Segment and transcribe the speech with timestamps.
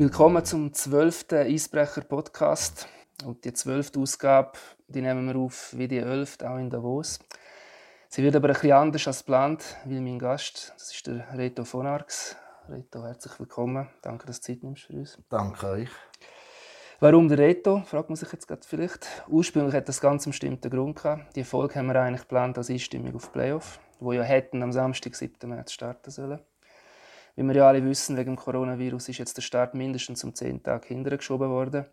[0.00, 2.88] Willkommen zum zwölften Eisbrecher-Podcast.
[3.26, 4.52] Und die zwölfte Ausgabe
[4.88, 7.18] die nehmen wir auf wie die elfte, auch in Davos.
[8.08, 11.66] Sie wird aber ein bisschen anders als geplant, weil mein Gast, das ist der Reto
[11.66, 12.34] von Arx.
[12.70, 13.90] Reto, herzlich willkommen.
[14.00, 15.18] Danke, dass du Zeit nimmst für uns.
[15.28, 15.90] Danke euch.
[17.00, 17.82] Warum der Reto?
[17.84, 19.06] Fragt man sich jetzt gerade vielleicht.
[19.28, 21.36] Ursprünglich hat das ganz einen bestimmten Grund gehabt.
[21.36, 25.14] Die Folge haben wir eigentlich geplant als Einstimmung auf Playoff, wo ja hätten am Samstag,
[25.14, 25.46] 7.
[25.46, 26.40] März starten sollen.
[27.36, 30.62] Wie wir ja alle wissen, wegen dem Coronavirus ist jetzt der Start mindestens um 10
[30.62, 31.86] Tage hintergeschoben worden.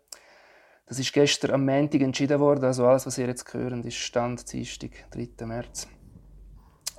[0.86, 2.64] Das ist gestern am Montag entschieden worden.
[2.64, 5.46] Also alles, was ihr jetzt hören, ist Stand Dienstag, 3.
[5.46, 5.86] März.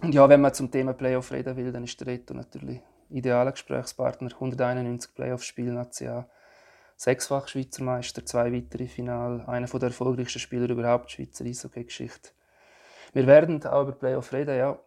[0.01, 3.51] Und ja, wenn man zum Thema Playoff reden will, dann ist der Reto natürlich idealer
[3.51, 4.31] Gesprächspartner.
[4.33, 6.29] 191 Playoff-Spiele National,
[6.95, 12.29] sechsfach Schweizer Meister, zwei weitere Finale, einer der erfolgreichsten Spieler überhaupt Schweizer Eishockey-Geschichte.
[13.13, 14.77] Wir werden auch über Playoff reden, ja,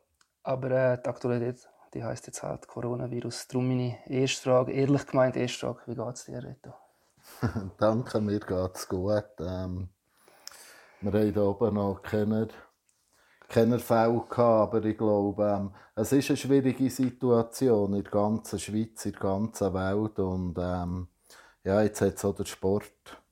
[0.44, 3.48] aber äh, die Aktualität, die heißt jetzt halt Coronavirus.
[3.48, 6.74] Darum meine erste Frage, ehrlich gemeint erste Frage, wie geht es dir, Reto?
[7.78, 9.24] Danke, mir geht es gut.
[9.40, 9.88] Ähm,
[11.00, 12.48] wir haben hier oben noch keine,
[13.48, 14.38] keine Fälle gehabt,
[14.74, 19.20] aber ich glaube, ähm, es ist eine schwierige Situation in der ganzen Schweiz, in der
[19.20, 21.08] ganzen Welt und ähm,
[21.64, 23.22] ja, jetzt hat es auch der Sport,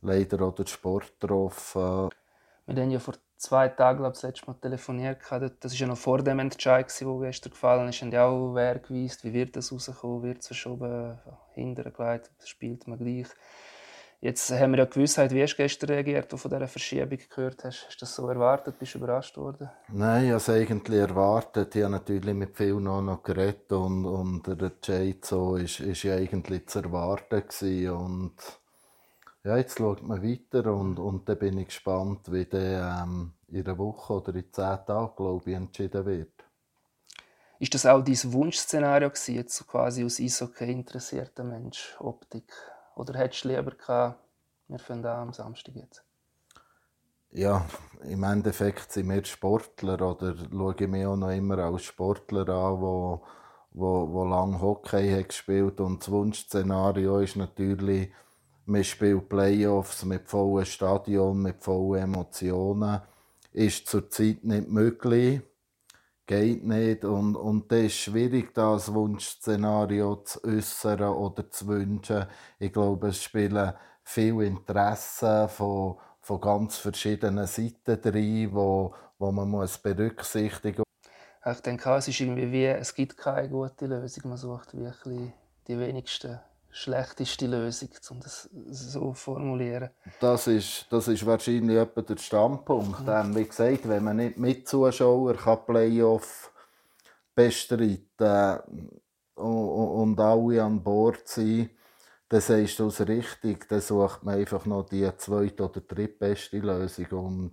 [0.00, 2.10] leider auch der Sport getroffen.
[2.66, 5.18] Wir haben ja vor zwei Tagen, glaube ich, das letzte Mal telefoniert.
[5.30, 8.02] Das war ja noch vor dem Entscheid, der gestern gefallen ist.
[8.02, 11.18] Und ja auch wer gewusst, wie wird das rauskommen, wird es verschoben,
[11.54, 13.28] hintergelegt, spielt man gleich.
[14.20, 17.18] Jetzt haben wir ja Gewissheit, wie hast du gestern reagiert, als du von dieser Verschiebung
[17.28, 17.86] gehört hast?
[17.86, 18.78] Hast du das so erwartet?
[18.78, 19.68] Bist du überrascht worden?
[19.88, 21.76] Nein, ich habe es eigentlich erwartet.
[21.76, 26.06] Ich habe natürlich mit vielen noch, noch geredet und, und der Jade so ist, ist
[26.06, 27.90] eigentlich zu erwarten gewesen.
[27.90, 28.32] Und
[29.46, 33.64] ja, jetzt schaut man weiter und, und dann bin ich gespannt, wie der ähm, in
[33.64, 36.32] einer Woche oder in zehn Tagen, glaube ich, entschieden wird.
[37.60, 42.52] Ist das auch dein Wunschszenario gewesen, jetzt quasi aus Eishockey interessierter Mensch, Optik?
[42.96, 44.18] Oder hättest du lieber gehabt,
[44.66, 46.02] wir fangen an am Samstag jetzt?
[47.30, 47.64] Ja,
[48.02, 52.80] im Endeffekt sind wir Sportler oder schaue ich mich auch noch immer als Sportler an,
[52.80, 53.22] wo,
[53.70, 58.10] wo, wo lange Hockey hat gespielt und das Wunschszenario ist natürlich
[58.66, 63.00] man spielt Playoffs mit vollem Stadion, mit vollen Emotionen.
[63.52, 65.40] Ist zurzeit nicht möglich.
[66.26, 67.04] Geht nicht.
[67.04, 72.26] Und, und das ist schwierig, das Wunschszenario zu äußern oder zu wünschen.
[72.58, 73.72] Ich glaube, es spielen
[74.02, 81.56] viele Interessen von, von ganz verschiedenen Seiten drin, wo, wo man muss berücksichtigen muss.
[81.56, 84.30] Ich denke, es ist irgendwie wie, es gibt keine gute Lösung.
[84.30, 85.30] Man sucht wirklich
[85.68, 86.40] die wenigsten
[86.76, 89.90] schlechteste Lösung, um das so zu formulieren.
[90.20, 93.00] Das ist, das ist wahrscheinlich etwa der Standpunkt.
[93.00, 93.08] Mhm.
[93.08, 96.52] Ähm, wie gesagt, wenn man nicht mit Zuschauern kann Playoff
[97.34, 98.60] bestreiten
[99.34, 101.70] und, und alle an Bord sein
[102.28, 107.06] dann sagst du es richtig, dann sucht man einfach noch die zweite oder drittbeste Lösung
[107.10, 107.52] und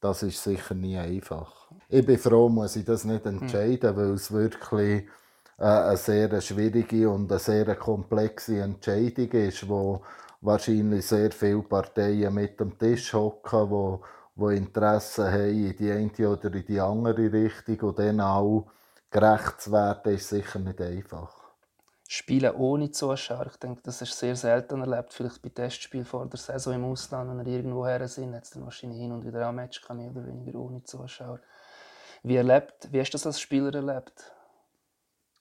[0.00, 1.70] das ist sicher nie einfach.
[1.88, 3.38] Ich bin froh, muss ich das nicht mhm.
[3.38, 3.96] entscheiden, mhm.
[3.96, 5.08] weil es wirklich
[5.58, 10.02] eine sehr schwierige und eine sehr komplexe Entscheidung ist, wo
[10.40, 14.02] wahrscheinlich sehr viele Parteien mit am Tisch hocken, wo,
[14.34, 18.66] wo Interessen haben in die eine oder in die andere Richtung und dann auch
[19.10, 21.34] gerecht zu werden, ist sicher nicht einfach.
[22.08, 25.12] Spielen ohne Zuschauer, ich denke, das ist sehr selten erlebt.
[25.12, 28.50] Vielleicht bei Testspielen vor der Saison im Ausland, wenn er irgendwo her sind, hat es
[28.50, 31.40] dann wahrscheinlich hin und wieder ein Match, mehr oder weniger ohne Zuschauer.
[32.22, 34.35] Wie, erlebt, wie hast du das als Spieler erlebt?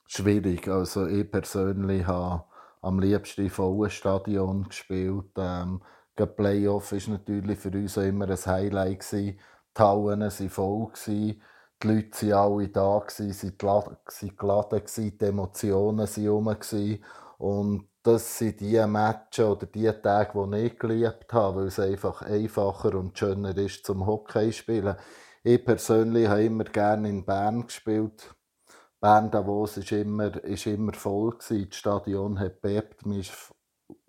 [0.07, 0.67] Schwierig.
[0.67, 2.45] Also ich persönlich habe
[2.81, 5.31] am liebsten in vollen Stadion gespielt.
[5.37, 5.81] Ähm,
[6.17, 8.99] der Playoff war natürlich für uns immer ein Highlight.
[8.99, 9.39] Gewesen.
[9.77, 10.87] Die Hallen waren voll.
[10.87, 11.41] Gewesen.
[11.83, 13.59] Die Leute waren alle da, gewesen, sind
[14.39, 16.55] geladen, die Emotionen waren herum.
[17.37, 22.21] Und das sind die Matches oder die Tage, die ich geliebt habe, weil es einfach
[22.21, 24.95] einfacher und schöner ist zum Hockey spielen.
[25.43, 28.34] Ich persönlich habe immer gerne in Bern gespielt.
[29.05, 31.69] Bern Davos ist immer, ist immer voll gewesen.
[31.69, 33.31] Das Stadion hat bebt, man ist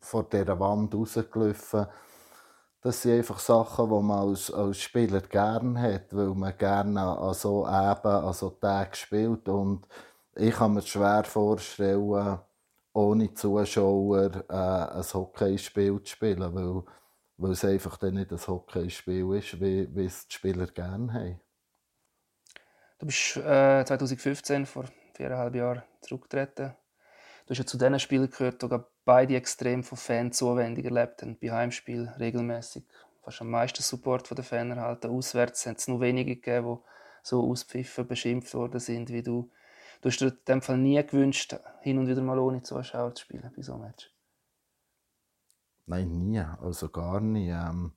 [0.01, 1.87] vor dieser Wand rausgelaufen.
[2.81, 7.35] Das sind einfach Sachen, die man als, als Spieler gerne hat, weil man gerne an
[7.35, 9.47] so Eben, an so Tagen spielt.
[9.51, 9.87] Und
[10.35, 12.39] ich kann mir schwer vorstellen,
[12.95, 16.85] ohne Zuschauer äh, ein Hockeyspiel zu spielen, weil,
[17.37, 21.41] weil es einfach dann nicht ein Hockeyspiel ist, wie, wie es die Spieler gerne haben.
[22.99, 26.75] Du bist äh, 2015, vor viereinhalb Jahren, zurückgetreten.
[27.47, 31.39] Du hast ja zu den Spielern gehört, die beide extrem von Fanzuwendung erlebt haben.
[31.39, 32.85] Bei Heimspielen regelmäßig
[33.23, 35.11] fast am meisten Support von den Fans erhalten.
[35.11, 39.51] Auswärts hat es nur wenige gegeben, die so auspfiffen, beschimpft worden sind wie du.
[40.01, 43.25] Du hast dir in dem Fall nie gewünscht, hin und wieder mal ohne Zuschauer zu
[43.25, 44.11] spielen bei so einem Match.
[45.87, 46.41] Nein, nie.
[46.41, 47.51] Also gar nie.
[47.51, 47.93] Ähm,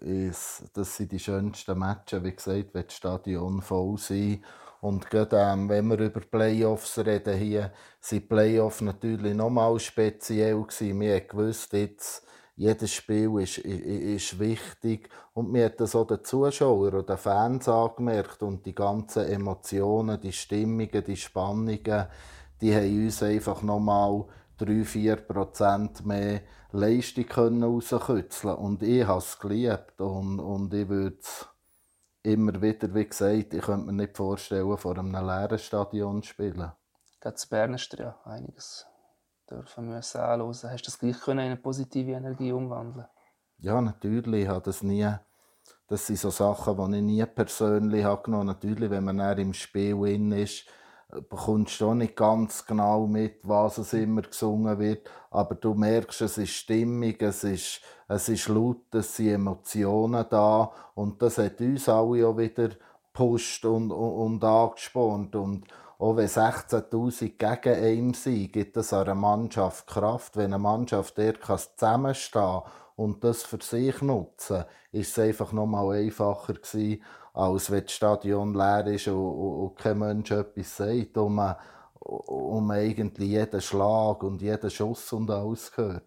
[0.00, 4.42] ist, das sind die schönsten Matches, wie gesagt, wenn das Stadion voll sein.
[4.80, 11.00] Und gerade ähm, wenn wir über Playoffs reden hier, sind Playoffs natürlich nochmal speziell gewesen.
[11.00, 12.24] Wir gewusst, jetzt,
[12.54, 15.08] jedes Spiel ist, ist, ist wichtig.
[15.34, 18.42] Und mir hat das auch den Zuschauern oder den Fans angemerkt.
[18.42, 22.06] Und die ganzen Emotionen, die Stimmungen, die Spannungen,
[22.60, 24.24] die haben uns einfach nochmal
[24.60, 26.40] 3-4% mehr
[26.72, 31.48] Leistung rauskitzeln Und ich habe es geliebt und, und ich würde es
[32.22, 36.72] immer wieder, wie gesagt, ich könnte mir nicht vorstellen, vor einem leeren Stadion zu spielen.
[37.20, 38.86] Gerade zu Bern du ja einiges
[39.50, 40.50] dürfen müssen anhören.
[40.50, 43.06] Hast du das gleich können in eine positive Energie umwandeln
[43.58, 44.42] Ja, natürlich.
[44.42, 45.08] Ich habe das nie...
[45.86, 48.58] Das sind so Sachen, die ich nie persönlich habe genommen habe.
[48.58, 50.66] Natürlich, wenn man im Spiel drin ist,
[51.08, 56.20] bekommst du auch nicht ganz genau mit, was es immer gesungen wird, aber du merkst,
[56.22, 60.70] es ist stimmig, es ist, es ist laut, es sind Emotionen da.
[60.94, 62.70] Und das hat uns alle auch wieder
[63.12, 65.34] gepusht und, und, und angespornt.
[65.34, 65.66] Und
[65.98, 70.36] auch wenn 16'000 gegen einen sind, gibt es einer Mannschaft Kraft.
[70.36, 72.62] Wenn eine Mannschaft der zusammenstehen
[72.96, 77.02] und das für sich nutzen, ist es einfach noch mal einfacher gewesen,
[77.38, 81.54] als wenn das Stadion leer ist und, und, und kein Mensch etwas sagt, und man,
[82.00, 86.02] und jeden Schlag und jeden Schuss und alles hört.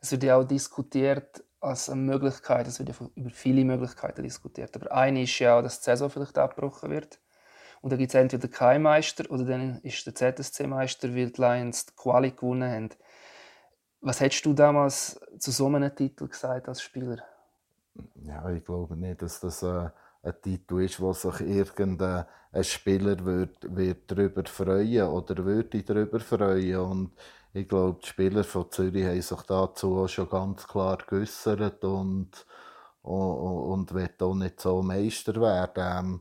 [0.00, 4.76] Es wird ja auch diskutiert als eine Möglichkeit, es wird ja über viele Möglichkeiten diskutiert,
[4.76, 7.18] aber eine ist ja auch, dass die Saison vielleicht abgebrochen wird.
[7.80, 11.86] Und dann gibt es entweder keinen Meister oder dann ist der ZSC-Meister, weil die Lions
[11.86, 12.90] die Quali gewonnen haben.
[14.00, 17.22] Was hättest du damals zu so einem Titel gesagt als Spieler?
[18.24, 19.90] Ja, ich glaube nicht, dass das äh,
[20.22, 22.26] ein Titel ist, wo sich irgendein
[22.62, 26.76] Spieler wird, wird darüber freuen oder würde darüber freuen.
[26.78, 27.12] Und
[27.52, 32.46] ich glaube, die Spieler von Zürich haben sich dazu auch schon ganz klar geäußert und,
[33.02, 36.06] und, und wollen auch nicht so Meister werden.
[36.06, 36.20] Ähm,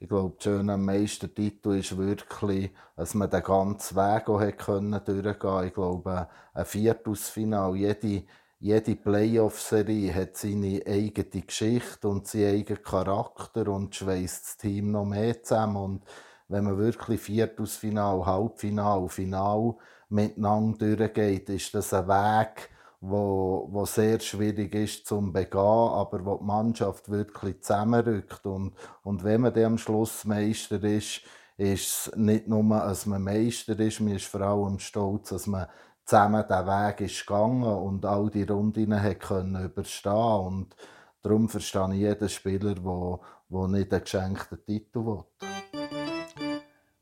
[0.00, 5.38] ich glaube, das Schöne am Meistertitel ist wirklich, dass man den ganzen Weg auch durchgehen
[5.38, 5.66] konnte.
[5.66, 8.24] Ich glaube, ein Viertelfinale, jede
[8.60, 15.04] jede Playoff-Serie hat seine eigene Geschichte und seinen eigenen Charakter und schweißt das Team noch
[15.04, 15.76] mehr zusammen.
[15.76, 16.04] Und
[16.48, 19.76] wenn man wirklich Viertelfinal, Halbfinal, Final
[20.08, 22.70] miteinander durchgeht, ist das ein Weg,
[23.00, 28.44] wo, wo sehr schwierig ist zum begehen, aber wo die Mannschaft wirklich zusammenrückt.
[28.44, 28.72] Und,
[29.04, 31.22] und wenn man dann am Schluss Meister ist,
[31.56, 35.66] ist es nicht nur, dass man Meister ist, man ist vor allem stolz, dass man
[36.08, 40.74] zusammen den Weg ist gegangen und all die Runden können überstehen und
[41.20, 43.20] darum verstehe ich jeden Spieler, der,
[43.50, 45.24] der nicht einen geschenkten Titel will.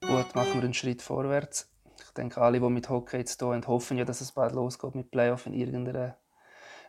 [0.00, 1.70] Gut, machen wir einen Schritt vorwärts.
[2.04, 4.96] Ich denke, alle, die mit Hockey jetzt hier haben, hoffen ja, dass es bald losgeht
[4.96, 6.16] mit Playoff in irgendeiner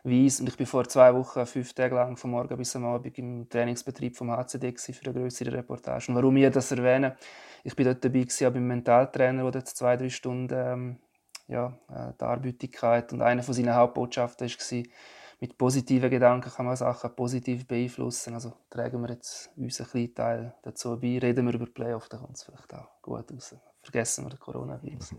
[0.02, 0.42] Weise.
[0.42, 3.48] Und ich war vor zwei Wochen fünf Tage lang vom Morgen bis am Abend im
[3.48, 6.06] Trainingsbetrieb vom HCD für eine größere Reportage.
[6.08, 7.16] Und warum ich das erwähne,
[7.62, 10.98] ich war dort dabei gewesen, beim Mentaltrainer, der zwei, drei Stunden ähm,
[11.48, 13.12] ja, äh, die Arbeitigkeit.
[13.12, 14.82] Und eine von seinen Hauptbotschaften war,
[15.40, 18.34] mit positiven Gedanken kann man Sachen positiv beeinflussen.
[18.34, 22.36] Also tragen wir jetzt unseren kleinen Teil dazu bei, reden wir über Playoff, dann kommt
[22.36, 23.54] es vielleicht auch gut raus.
[23.82, 25.14] Vergessen wir den Coronavirus.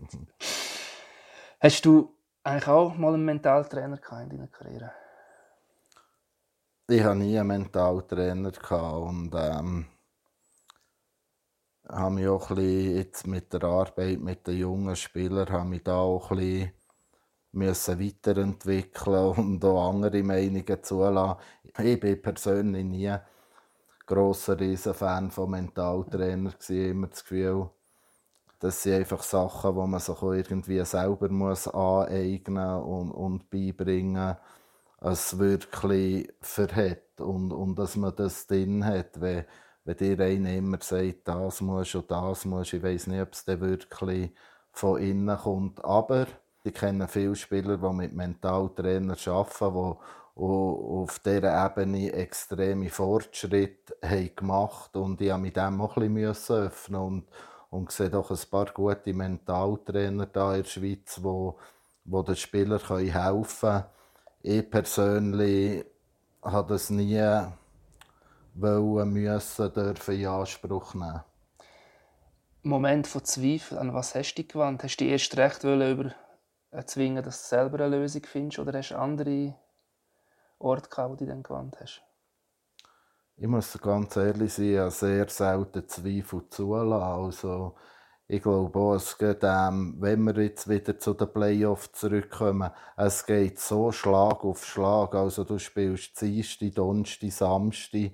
[1.60, 4.92] Hast du eigentlich auch mal einen Mentaltrainer in deiner Karriere?
[6.88, 8.52] Ich hatte nie einen Mentaltrainer
[8.98, 9.86] und ähm,
[11.90, 16.30] habe mich auch jetzt mit der Arbeit mit den jungen Spielern habe mich da auch
[17.52, 21.40] müssen weiterentwickeln und auch andere Meinungen zulassen.
[21.78, 23.14] Ich bin persönlich nie
[24.06, 26.90] grosser Riesenfan von Mentaltrainer gewesen.
[26.90, 27.70] immer das Gefühl,
[28.58, 34.36] das sind einfach Sachen, die man sich irgendwie selber muss aneignen und, und beibringen
[35.00, 39.20] es wirklich verhält und, und dass man das drin hat.
[39.20, 39.46] Wenn,
[39.84, 43.46] wenn dir einer immer sagt, das muss und das muss, ich weiß nicht, ob es
[43.46, 44.32] wirklich
[44.72, 45.84] von innen kommt.
[45.84, 46.26] Aber
[46.62, 49.96] ich kenne viele Spieler, die mit Mentaltrainern arbeiten,
[50.36, 55.04] die auf dieser Ebene extreme Fortschritte haben gemacht haben.
[55.04, 57.28] Und ich musste mich dem auch ein bisschen öffnen und,
[57.70, 61.58] und sehe doch ein paar gute Mentaltrainer da in der Schweiz, wo,
[62.04, 63.84] wo den Spielern helfen können.
[64.42, 65.84] Ich persönlich
[66.42, 67.20] habe das nie
[68.54, 71.22] wollen, müssen, dürfen in Anspruch nehmen.
[72.62, 74.82] Moment von Zweifel, an was hast du dich gewandt?
[74.82, 76.14] Hast du dich erst recht über
[76.70, 79.54] erzwingen, dass du selber eine Lösung findest oder hast du andere
[80.58, 82.02] Orte gehabt, wo du dich dann gewandt hast?
[83.36, 87.02] Ich muss ganz ehrlich sein, ich habe sehr selten Zweifel zulassen.
[87.02, 87.74] Also,
[88.28, 93.24] ich glaube auch, es geht, ähm, wenn wir jetzt wieder zu den Playoffs zurückkommen, es
[93.24, 95.14] geht so Schlag auf Schlag.
[95.14, 98.12] Also du spielst Dienstag, Donnerstag, Samstag.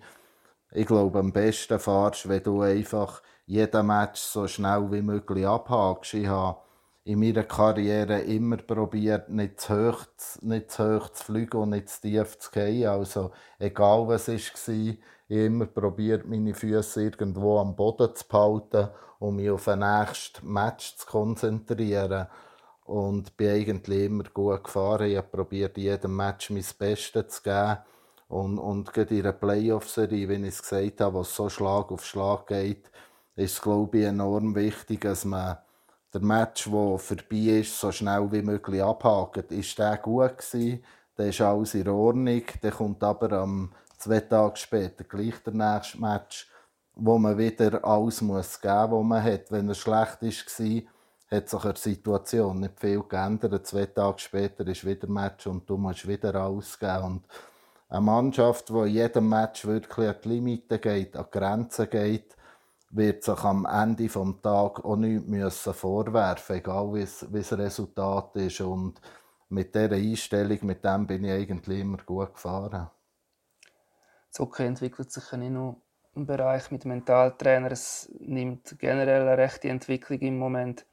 [0.72, 6.14] Ich glaube, am besten fahrst wenn du einfach jeden Match so schnell wie möglich abhakst.
[6.14, 6.58] Ich habe
[7.04, 10.06] in meiner Karriere immer probiert, nicht zu hoch,
[10.42, 12.88] nicht zu hoch zu fliegen und nicht zu tief zu gehen.
[12.88, 13.30] Also,
[13.60, 14.98] egal was es war, ich
[15.30, 18.88] habe immer probiert, meine Füße irgendwo am Boden zu behalten,
[19.20, 22.26] um mich auf ein nächstes Match zu konzentrieren.
[22.84, 25.10] Und bin eigentlich immer gut gefahren.
[25.10, 27.78] Ich habe probiert, jedem Match mein Bestes zu geben.
[28.28, 31.92] Und, und gerade in einer Playoff-Serie, wie ich es gesagt habe, wo es so Schlag
[31.92, 32.90] auf Schlag geht,
[33.36, 35.58] ist es, glaube ich, enorm wichtig, dass man
[36.12, 39.52] der Match, der vorbei ist, so schnell wie möglich abhakt.
[39.52, 40.82] Ist der gut gewesen,
[41.14, 42.42] dann ist alles in Ordnung.
[42.62, 46.48] Dann kommt aber am zwei Tage später gleich der nächste Match,
[46.94, 49.52] wo man wieder alles muss geben muss, was man hat.
[49.52, 50.82] Wenn er schlecht war,
[51.30, 53.66] hat sich die Situation nicht viel geändert.
[53.66, 57.04] Zwei Tage später ist wieder ein Match und du musst wieder alles geben.
[57.04, 57.24] Und
[57.88, 62.36] eine Mannschaft, die in jedem Match wirklich an die Limite geht, an die Grenzen geht,
[62.90, 68.60] wird sich am Ende des Tages auch nichts müssen vorwerfen egal wie das Resultat ist.
[68.60, 69.00] Und
[69.48, 72.90] mit dieser Einstellung, mit dem bin ich eigentlich immer gut gefahren.
[74.38, 75.80] Hockey entwickelt sich ja nicht nur
[76.14, 80.86] im Bereich mit Mentaltrainer, es nimmt generell eine rechte Entwicklung im Moment.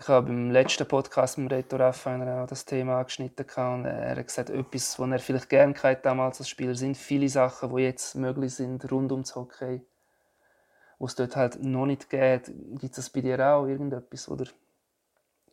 [0.00, 4.26] Ich habe im letzten Podcast mit Reto Raffiner auch das Thema angeschnitten und er hat
[4.26, 8.14] gesagt, etwas, was er vielleicht gerne hatte damals als Spieler, sind viele Sachen, die jetzt
[8.14, 9.82] möglich sind rund ums Hockey
[10.98, 12.52] wo es dort halt noch nicht geht.
[12.78, 14.46] Gibt es bei dir auch irgendetwas, oder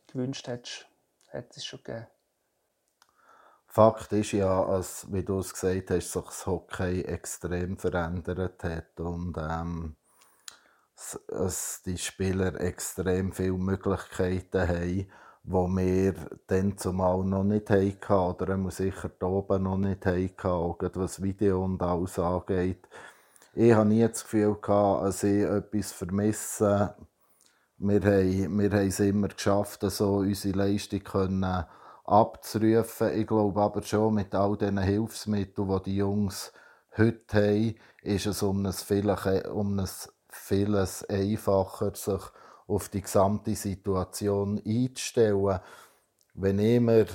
[0.08, 0.86] gewünscht hättest,
[1.28, 2.06] hätte es schon gegeben?
[3.66, 9.00] Fakt ist ja, als, wie du es gesagt hast, sich das Hockey extrem verändert hat
[9.00, 9.96] und ähm,
[11.28, 15.06] dass die Spieler extrem viele Möglichkeiten haben,
[15.42, 16.14] die wir
[16.46, 21.64] dann zumal noch nicht hatten oder sicher hier oben noch nicht hatten, auch was Video
[21.64, 22.88] und alles angeht
[23.58, 26.94] ich habe nie das Gefühl dass ich etwas vermisse.
[27.78, 31.64] Wir haben, wir haben es immer geschafft, so unsere Leistung können
[32.04, 33.18] abzurufen.
[33.18, 36.52] Ich glaube aber schon, mit all diesen Hilfsmitteln, die die Jungs
[36.98, 39.88] heute haben, ist es um ein vieles, um ein
[40.36, 42.22] vieles einfacher, sich
[42.66, 45.60] auf die gesamte Situation einzustellen.
[46.34, 47.06] Wenn ich mir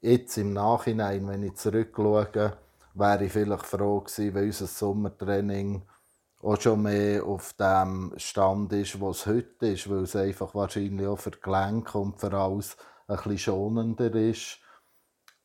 [0.00, 2.56] jetzt im Nachhinein, wenn ich zurückschaue,
[2.94, 5.82] wäre ich vielleicht froh gewesen, wenn unser Sommertraining
[6.42, 11.06] auch schon mehr auf dem Stand ist, wo es heute ist, weil es einfach wahrscheinlich
[11.06, 12.76] auch für die Gelenke und für alles
[13.06, 14.58] ein bisschen schonender ist.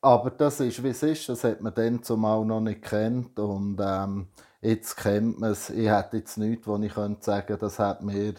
[0.02, 3.78] Aber das ist, wie es ist, das hat man dann zumal noch nicht kennt und
[3.82, 4.28] ähm,
[4.60, 5.70] jetzt kennt man es.
[5.70, 8.34] Ich hätte jetzt nichts, wo ich könnte sagen das hat mir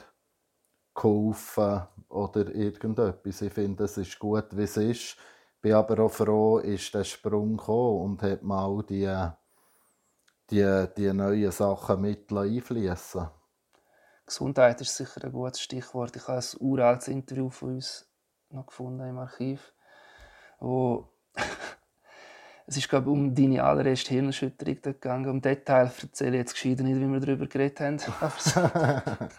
[0.94, 3.42] geholfen oder irgendetwas.
[3.42, 5.18] Ich finde, es ist gut, wie es ist
[5.62, 9.30] bin aber auch froh, ist der Sprung gekommen und hat mal die,
[10.50, 13.30] die, die neuen Sachen mit einfließen
[14.25, 16.16] Gesundheit ist sicher ein gutes Stichwort.
[16.16, 18.10] Ich habe ein uraltes Interview von uns
[18.50, 19.74] noch gefunden im Archiv,
[20.60, 21.10] wo
[22.72, 25.30] es ist glaube um deine allererste Hirnerschütterung gegangen.
[25.30, 28.00] Um Detail erzähle ich jetzt gescheiter nicht, wie wir darüber geredet haben.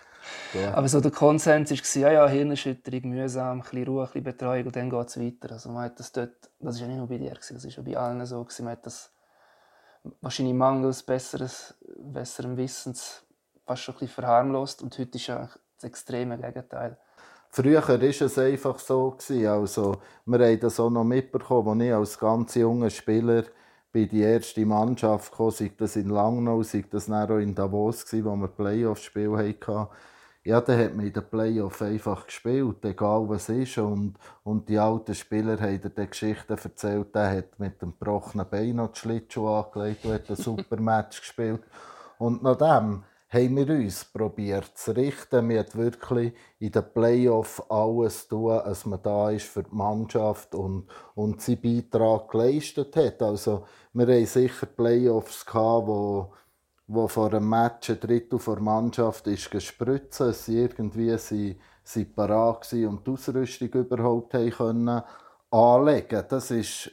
[0.74, 4.66] Aber so der Konsens war, ja, ja, Hirnerschütterung, mühsam, ein bisschen Ruhe, ein bisschen Betreuung
[4.66, 5.52] und dann geht es weiter.
[5.52, 7.82] Also man hat das dort, das war ja nicht nur bei dir, das war ja
[7.82, 8.46] bei allen so.
[8.58, 9.10] Man hat das
[10.20, 13.24] wahrscheinlich mangels besseres, besserem Wissens
[13.64, 16.98] fast schon ein bisschen verharmlost und heute ist ja das extreme Gegenteil.
[17.54, 19.14] Früher war es einfach so.
[19.46, 23.44] Also, wir haben das auch noch mitbekommen, als ich als ganz junger Spieler
[23.92, 28.36] bei die erste Mannschaft kam, sei das in Langnau, sei das auch in Davos, wo
[28.36, 29.88] wir Playoff-Spiel hatten
[30.44, 33.78] ja, dann hat man in den Playoffs einfach gespielt, egal was ist.
[33.78, 38.76] Und, und die alten Spieler haben dir Geschichten erzählt, der hat mit dem gebrochenen Bein
[38.76, 41.62] noch die Schlittschuhe angelegt und hat ein super Match gespielt.
[42.18, 45.48] Und nach dem haben wir uns probiert zu richten.
[45.48, 50.54] Wir haben wirklich in den Playoffs alles tun, dass man da ist für die Mannschaft
[50.54, 53.22] und, und seinen Beitrag geleistet hat.
[53.22, 56.32] Also, wir haben sicher Playoffs gehabt, wo
[56.92, 62.70] wo vor einem Match ein Drittel der Mannschaft ist gespritzt, sie irgendwie sie, sie parat
[62.72, 65.02] und die Ausrüstung überhaupt können
[65.50, 66.24] anlegen.
[66.28, 66.90] Das ist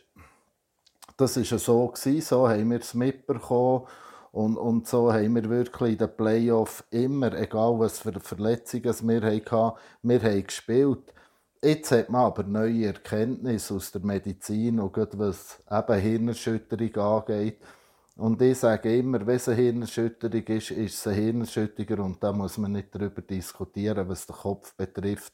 [1.17, 3.87] das ist so gewesen, so haben wir es mitbekommen
[4.31, 9.21] und, und so haben wir wirklich in den Playoffs immer, egal was für Verletzungen wir
[9.21, 11.13] hatten, wir haben gespielt.
[11.61, 17.59] Jetzt hat man aber neue Erkenntnisse aus der Medizin und was eben Hirnerschütterung angeht
[18.15, 22.31] Und ich sage immer, wenn es eine Hirnerschütterung ist, ist es eine Hirnerschütterung und da
[22.31, 25.33] muss man nicht darüber diskutieren, was den Kopf betrifft.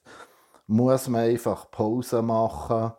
[0.65, 2.93] Muss man einfach Pause machen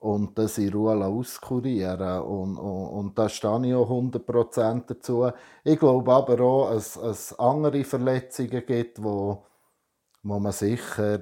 [0.00, 2.22] und das in Ruhe auskurieren.
[2.22, 5.30] Und, und, und da stehe ich auch 100% dazu.
[5.62, 9.44] Ich glaube aber auch, dass es andere Verletzungen gibt, wo,
[10.22, 11.20] wo man sicher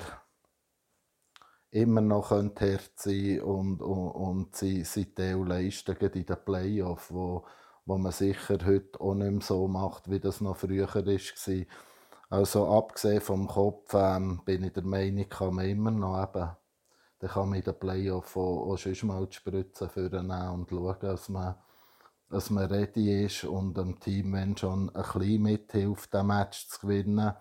[1.71, 7.45] immer noch hart sein und, und, und sie, sie Teil leisten in den Playoffs, wo,
[7.85, 11.67] wo man sicher heute auch nicht mehr so macht, wie das noch früher war.
[12.31, 16.51] Also abgesehen vom Kopf ähm, bin ich der Meinung, kann man immer noch eben
[17.19, 20.97] dann kann man in den Playoffs auch, auch schon mal die Spritze vornehmen und schauen,
[21.01, 21.57] dass man,
[22.31, 26.81] dass man ready ist und dem Team wenn schon ein bisschen mithilft, das Match zu
[26.81, 27.33] gewinnen.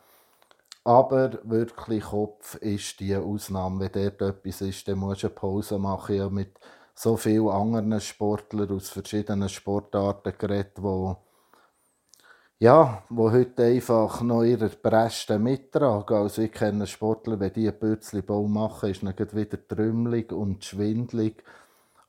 [0.83, 3.81] Aber wirklich Kopf ist die Ausnahme.
[3.81, 6.15] Wenn dort etwas ist, dann musst du eine Pause machen.
[6.15, 6.57] Ja, mit
[6.95, 11.15] so vielen anderen Sportlern aus verschiedenen Sportarten geredet, die
[12.59, 16.17] ja, wo heute einfach noch ihre Bresten mittragen.
[16.17, 21.43] Also ich kenne Sportler, wenn die einen Pürzelbau machen, ist dann wieder trümmelig und schwindlig.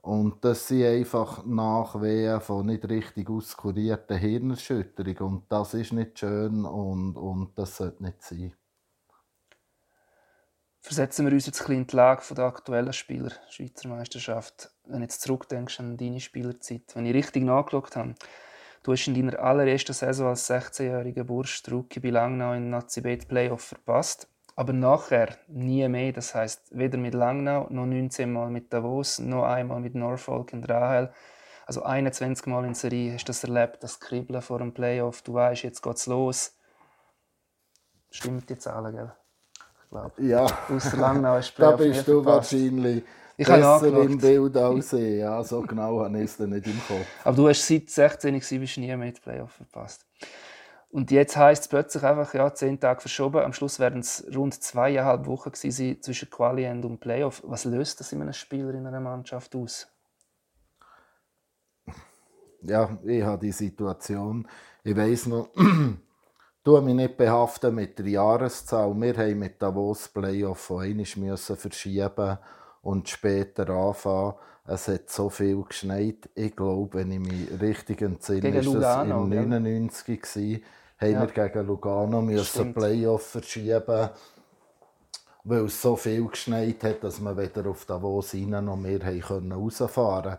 [0.01, 5.21] Und das sind einfach Nachwehen von nicht richtig auskurierten Hirnerschütterungen.
[5.21, 8.55] Und das ist nicht schön und, und das sollte nicht sein.
[10.81, 14.71] Versetzen wir uns jetzt in die Lage der aktuellen Spieler der Schweizer Meisterschaft.
[14.87, 18.15] Wenn du jetzt zurückdenkst an deine Spielerzeit, wenn ich richtig nachgeschaut habe,
[18.83, 23.29] Du hast in deiner allerersten Saison als 16-jähriger Bursch Rookie bei Langnau in Nazi Bet
[23.29, 24.29] Playoff verpasst.
[24.57, 26.13] Aber nachher nie mehr.
[26.13, 30.69] Das heißt weder mit Langnau noch 19 Mal mit Davos, noch einmal mit Norfolk und
[30.69, 31.13] Rahel.
[31.67, 35.23] Also 21 Mal in Serie hast du das erlebt, das Kribbeln vor dem Playoff.
[35.23, 36.57] Du weißt, jetzt geht's los.
[38.11, 39.13] Stimmt die Zahlen, gell?
[39.83, 40.23] Ich glaube.
[40.23, 40.47] Ja.
[40.69, 43.05] Aus Langnau hast du Da bist du wahrscheinlich
[43.39, 45.19] ich besser im Bild ich.
[45.21, 47.07] Ja, so genau habe ich es dann nicht im Kopf.
[47.23, 50.05] Aber du hast seit 16 bist nie mehr die Playoff verpasst.
[50.91, 53.43] Und jetzt heisst es plötzlich einfach, ja, zehn Tage verschoben.
[53.43, 57.43] Am Schluss werden es rund zweieinhalb Wochen gewesen zwischen Quali und Playoff.
[57.47, 59.87] Was löst das in einem Spieler in einer Mannschaft aus?
[62.63, 64.49] Ja, ich habe die Situation.
[64.83, 65.51] Ich weiß noch,
[66.65, 68.93] tue mich nicht behaften mit der Jahreszahl.
[69.01, 72.39] Wir haben mit Davos Playoff von einmal verschieben
[72.89, 74.35] und später anfangen.
[74.67, 76.29] Es hat so viel geschneit.
[76.35, 80.63] Ich glaube, wenn ich mich richtig entsinne, ist das im 99 gewesen,
[80.99, 81.21] haben ja.
[81.21, 84.09] wir gegen Lugano müssen Playoff verschieben
[85.45, 90.23] weil es so viel geschneit hat, dass wir weder auf Davos rein noch mehr rausfahren
[90.23, 90.39] konnten.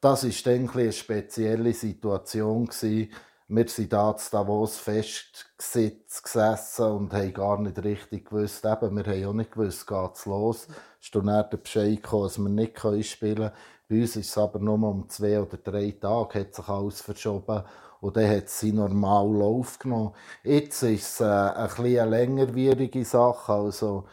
[0.00, 2.66] Das war eine spezielle Situation.
[2.66, 3.10] Gewesen
[3.48, 9.24] wir sind da zu Davos festgesessen und haben gar nicht richtig gewusst, eben, wir haben
[9.24, 10.66] auch nicht gewusst, geht es los.
[10.66, 10.68] Es
[11.08, 13.50] ist dann der Bescheid gekommen, dass wir nicht spielen können.
[13.88, 17.62] Bei uns ist es aber nur um zwei oder drei Tage, hat sich alles verschoben.
[18.00, 20.12] Und dann hat sie normal Lauf genommen.
[20.44, 23.52] Jetzt ist es äh, ein eine längerwierige Sache.
[23.52, 24.04] Also,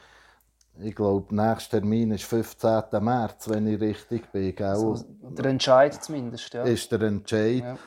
[0.80, 2.84] ich glaube, der nächste Termin ist 15.
[3.02, 4.56] März, wenn ich richtig bin.
[4.56, 4.68] Gell?
[4.68, 6.64] Also, der Entscheid zumindest, ja.
[6.64, 7.60] Ist der Entscheid.
[7.60, 7.78] Ja.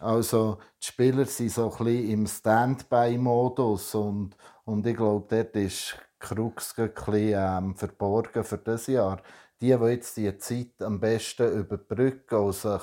[0.00, 5.96] Also die Spieler sind so ein bisschen im Standby-Modus und, und ich glaube, dort ist
[6.24, 9.20] Krux ähm, verborgen für dieses Jahr.
[9.60, 12.82] Die, die jetzt die Zeit am besten überbrücken und sich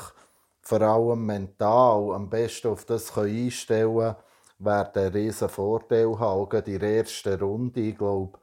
[0.61, 4.15] vor allem mental am besten auf das einstellen können,
[4.59, 7.81] werden einen riesen Vorteil haben, auch in der Runde.
[7.81, 8.37] Ich glaube,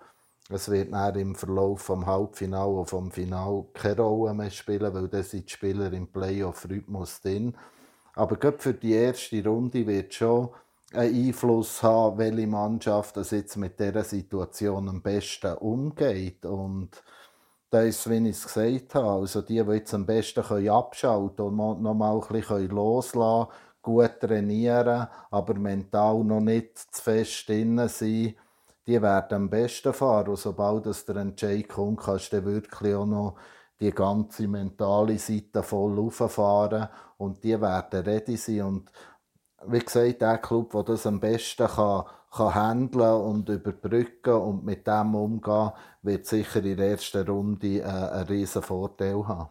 [0.50, 5.22] es wird im Verlauf vom Halbfinale und vom Final keine Rolle mehr spielen, weil dann
[5.22, 7.54] sind die Spieler im Playoff-Rhythmus drin.
[8.14, 10.48] Aber gerade für die erste Runde wird schon
[10.92, 16.46] Einfluss haben, welche Mannschaft das jetzt mit dieser Situation am besten umgeht.
[16.46, 17.02] Und
[17.70, 21.44] da ist, wie ich es gesagt habe, also die, die jetzt am besten können abschalten
[21.44, 27.48] und noch mal ein bisschen loslassen können, gut trainieren, aber mental noch nicht zu fest
[27.48, 28.34] drin sein,
[28.86, 30.28] die werden am besten fahren.
[30.28, 33.36] Und sobald das der Entscheid kommt, kannst du wirklich auch noch
[33.80, 38.62] die ganze mentale Seite voll auffahren und die werden ready sein.
[38.62, 38.90] Und
[39.72, 44.86] wie gesagt, der Club, der das am besten kann, kann handeln und überbrücken und mit
[44.86, 49.50] dem umgehen, wird sicher in der ersten Runde äh, einen riesen Vorteil haben.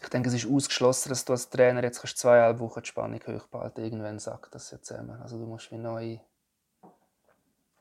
[0.00, 3.82] Ich denke, es ist ausgeschlossen, dass du als Trainer jetzt zweieinhalb Wochen die Spannung hochbehalten
[3.82, 5.20] Irgendwann sagt das jetzt zusammen.
[5.20, 6.20] Also du musst wie neue,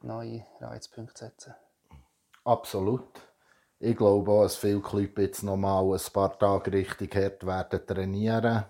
[0.02, 1.54] neue Reizpunkte setzen.
[2.44, 3.08] Absolut.
[3.80, 7.86] Ich glaube auch, dass viele Clubs jetzt noch mal ein paar Tage richtig hart werden
[7.86, 8.66] trainieren.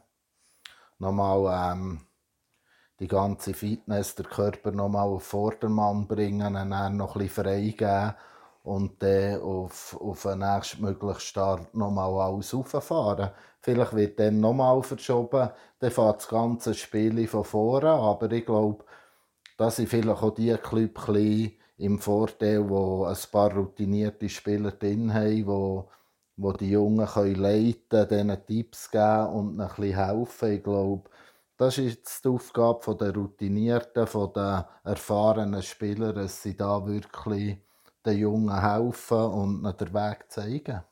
[0.99, 2.06] Nochmal ähm,
[2.99, 7.43] die ganze Fitness, der Körper noch mal auf Vordermann bringen, und dann noch ein bisschen
[7.43, 8.13] freigeben
[8.63, 13.31] und dann auf, auf den nächstmöglichen Start nochmal alles rauffahren.
[13.61, 18.83] Vielleicht wird dann nochmal verschoben, dann fährt das ganze Spiel von vorne, aber ich glaube,
[19.57, 20.99] dass sind vielleicht auch die Club
[21.77, 25.89] im Vorteil, wo ein paar routinierte Spieler drin haben, wo,
[26.35, 30.51] wo die Jungen können leiten können, ihnen Tipps geben und ein bisschen helfen.
[30.53, 31.09] Ich glaube,
[31.57, 37.57] das ist die Aufgabe der Routinierten, der erfahrenen Spieler, dass sie da wirklich
[38.05, 40.83] den Jungen helfen und ihnen den Weg zeigen.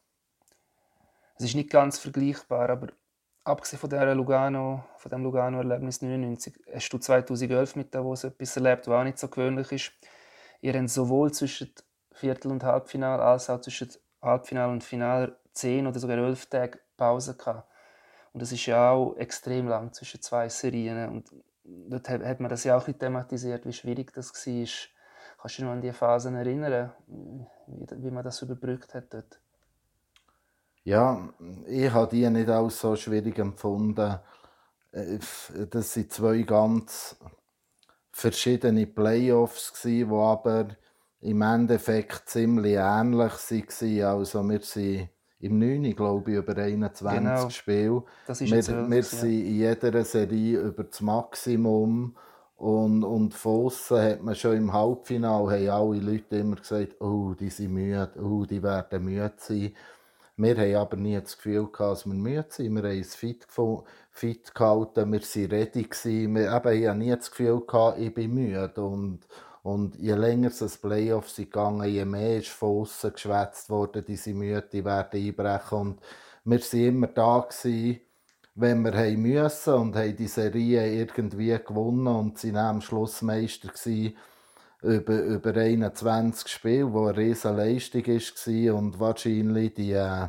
[1.37, 2.87] Es ist nicht ganz vergleichbar, aber
[3.43, 8.87] abgesehen von, der Lugano, von dem Lugano-Erlebnis 99, hast du 2011 mit Davos etwas erlebt,
[8.87, 9.91] was auch nicht so gewöhnlich ist.
[10.61, 11.71] Ihr habt sowohl zwischen
[12.11, 13.89] Viertel- und Halbfinale als auch zwischen
[14.21, 17.69] Halbfinale und Finale zehn oder sogar elf Tage Pause gehabt.
[18.35, 21.07] Und das ist ja auch extrem lang zwischen zwei Serien.
[21.07, 21.31] Und
[21.63, 24.33] dort hat man das ja auch thematisiert, wie schwierig das war.
[24.35, 29.39] Kannst du dich noch an diese Phasen erinnern, wie, man das überbrückt hat dort?
[30.83, 31.29] Ja,
[31.65, 34.19] ich habe die nicht als so schwierig empfunden.
[34.91, 35.17] Äh,
[35.69, 37.15] das sind zwei ganz
[38.11, 40.75] verschiedene Playoffs, die aber
[41.21, 44.01] im Endeffekt ziemlich ähnlich waren.
[44.03, 45.95] Also wir sind im 9.
[45.95, 47.49] glaube ich, über 21 genau.
[47.49, 48.03] Spiele.
[48.25, 52.15] Das ist wir, wir sind in jeder Serie über das Maximum.
[52.57, 57.49] Und, und von hat man schon im Halbfinale haben alle Leute immer gesagt, oh, die
[57.49, 59.73] sind müde, oh, die werden müde sein.
[60.37, 62.75] Wir haben aber nie das Gefühl gehabt, dass wir müde sind.
[62.75, 63.45] Wir haben uns fit,
[64.11, 65.89] fit gehalten, wir waren ready.
[66.33, 68.73] Wir, eben, ich hatte nie das Gefühl gehabt, ich bin müde.
[68.81, 69.19] Und,
[69.65, 74.05] und je länger es das Playoff sind gegangen, je mehr ist von außen geschwätzt worden,
[74.07, 74.39] die sind
[74.71, 75.77] die werden einbrechen.
[75.79, 76.01] Und
[76.43, 77.99] wir waren immer da, gewesen,
[78.53, 83.69] wenn wir haben müssen und haben die Serie irgendwie gewonnen und sind am Schluss Meister
[83.69, 84.15] gewesen
[84.83, 90.27] über, über 21 Spiele, wo eine riesige Leistung war und wahrscheinlich die, äh,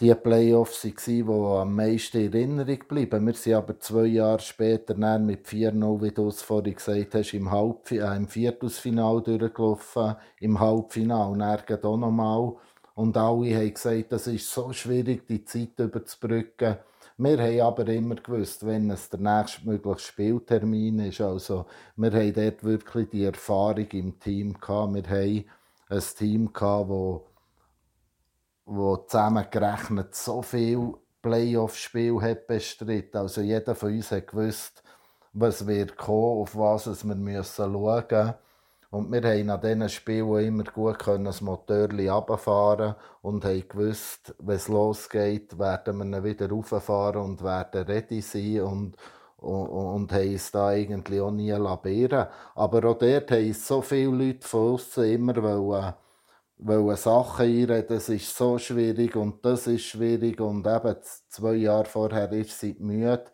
[0.00, 1.22] die Playoffs waren, die
[1.60, 3.26] am meisten in Erinnerung bleiben.
[3.26, 7.34] Wir sind aber zwei Jahre später dann mit 4-0, wie du es vorhin gesagt hast,
[7.34, 12.52] im, Halbf äh, im Viertelfinal durchgelaufen, im Halbfinale, und dann auch nochmal.
[12.94, 16.76] Und alle haben gesagt, das ist so schwierig, die Zeit überzubrücken.
[17.16, 21.20] Wir haben aber immer gewusst, wenn es der nächstmögliche Spieltermin ist.
[21.20, 24.94] Also, wir haben dort wirklich die Erfahrung im Team gehabt.
[24.94, 25.44] Wir haben
[25.88, 27.27] ein Team gehabt, wo,
[28.68, 33.18] wo zusammengerechnet so viel Playoff-Spiel hat bestritten.
[33.18, 34.82] Also, jeder von uns hat gewusst,
[35.32, 38.34] was wird kommen, auf was wir schauen müssen.
[38.90, 44.34] Und wir haben an diesen Spielen immer gut können das Motor runterfahren und haben gewusst,
[44.38, 48.96] wenn es losgeht, werden wir ihn wieder rauffahren und werden ready sein und,
[49.36, 52.28] und, und haben es da eigentlich auch nie labieren.
[52.54, 55.92] Aber auch dort haben so viele Leute von außen immer wollen,
[56.58, 60.96] wollen Sachen einreden, das ist so schwierig und das ist schwierig und eben
[61.28, 63.24] zwei Jahre vorher ist sie müde.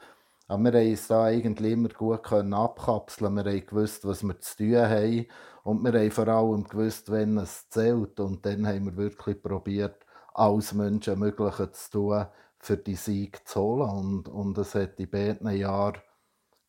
[0.47, 4.57] Aber wir haben uns da eigentlich immer gut abkapseln Wir haben gewusst, was wir zu
[4.59, 5.27] tun haben.
[5.63, 8.21] Und wir haben vor allem gewusst, wenn es zählt.
[8.21, 12.27] Und dann haben wir wirklich probiert, alles Menschenmögliche zu tun,
[12.59, 13.91] für die Sieg zu holen.
[13.91, 16.03] Und, und es hat in beiden Jahren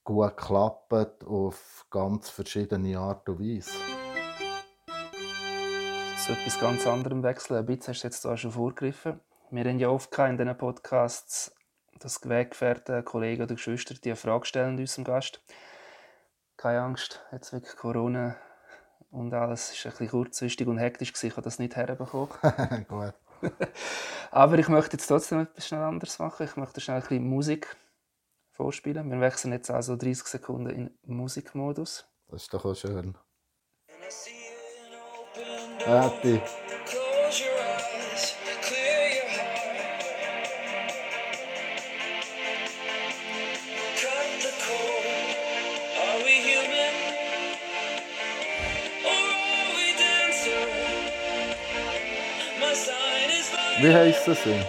[0.05, 3.71] gut geklappt, auf ganz verschiedene Art und Weise.
[6.25, 7.59] Zu etwas ganz anderem wechseln.
[7.59, 9.19] Ein bisschen hast du jetzt da schon vorgegriffen.
[9.51, 11.53] Wir haben ja oft in diesen Podcasts
[11.99, 15.43] dass Weggefährten, Kollegen oder Geschwister die eine Frage stellen unserem Gast.
[16.57, 18.37] Keine Angst, jetzt wirklich Corona
[19.11, 21.27] und alles ist ein bisschen kurzfristig und hektisch gewesen.
[21.27, 22.29] Ich habe das nicht herbekommen.
[22.87, 23.13] Gut.
[24.31, 26.47] Aber ich möchte jetzt trotzdem etwas schnell anderes machen.
[26.47, 27.77] Ich möchte schnell ein bisschen Musik
[28.49, 29.11] vorspielen.
[29.11, 32.07] Wir wechseln jetzt also 30 Sekunden in Musikmodus.
[32.29, 33.15] Das ist doch auch schön.
[35.85, 36.41] Happy.
[53.81, 54.65] Wie heisst das denn?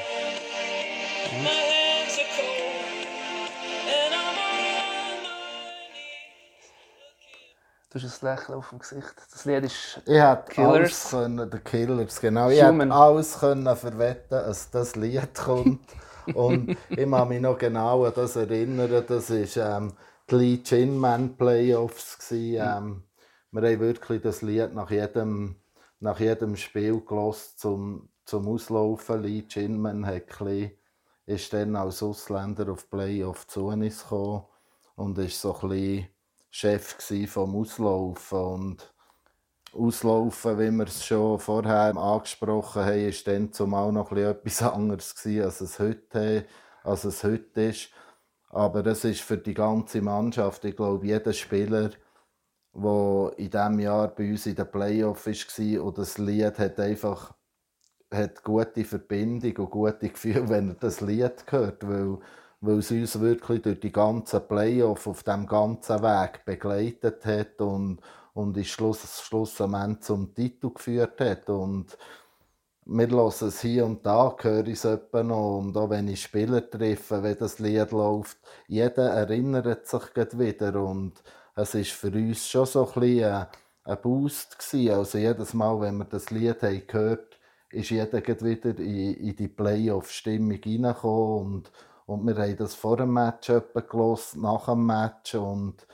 [7.88, 9.25] Du hast ein Lächeln auf dem Gesicht.
[9.46, 11.10] Das Lied ist ich hätte Killers.
[11.10, 12.50] Können, The Killers, genau.
[12.50, 15.88] Ich hätte alles können verwetten, dass das Lied kommt.
[16.34, 19.04] Und ich kann mich noch genau an das erinnern.
[19.06, 19.92] Das war ähm,
[20.28, 22.18] die Lee Chin Man Playoffs.
[22.32, 23.04] Ähm,
[23.52, 25.54] wir haben wirklich das Lied nach jedem,
[26.00, 29.22] nach jedem Spiel gelost, um zum Auslaufen.
[29.22, 30.04] Lee Chinman
[31.26, 34.42] ist dann als Ausländer auf Playoff zu uns gekommen
[34.96, 36.08] und war so ein
[36.50, 36.96] Chef
[37.28, 38.38] vom Auslaufen.
[38.40, 38.95] Und,
[39.76, 45.44] auslaufen, wie wir es schon vorher angesprochen haben, ist dann zumal noch etwas anderes gewesen,
[45.44, 46.46] als es heute,
[46.82, 47.90] als es heute ist.
[48.50, 51.90] Aber es ist für die ganze Mannschaft, ich glaube, jeder Spieler,
[52.74, 57.34] der in diesem Jahr bei uns in den Playoffs war und das Lied hat einfach
[58.12, 62.18] hat gute Verbindung und gute Gefühle, wenn er das Lied hört, weil,
[62.60, 68.00] weil es uns wirklich durch die ganzen Playoffs auf dem ganzen Weg begleitet hat und,
[68.36, 71.48] und ist Schluss, schlussendlich zum Titel geführt hat.
[71.48, 71.96] Und
[72.84, 75.58] wir hören es hier und da, höre ich es noch.
[75.58, 80.82] Und auch wenn ich Spieler treffe, wenn das Lied läuft, jeder erinnert sich wieder.
[80.82, 81.14] Und
[81.54, 83.46] es ist für uns schon so ein bisschen
[83.84, 84.94] ein Boost gewesen.
[84.94, 87.36] Also jedes Mal, wenn wir das Lied haben gehört
[87.70, 91.54] ist jeder wieder in, in die Playoff-Stimmung reingekommen.
[91.54, 91.72] Und,
[92.06, 95.34] und wir haben das vor dem Match gehört, nach dem Match.
[95.34, 95.86] Und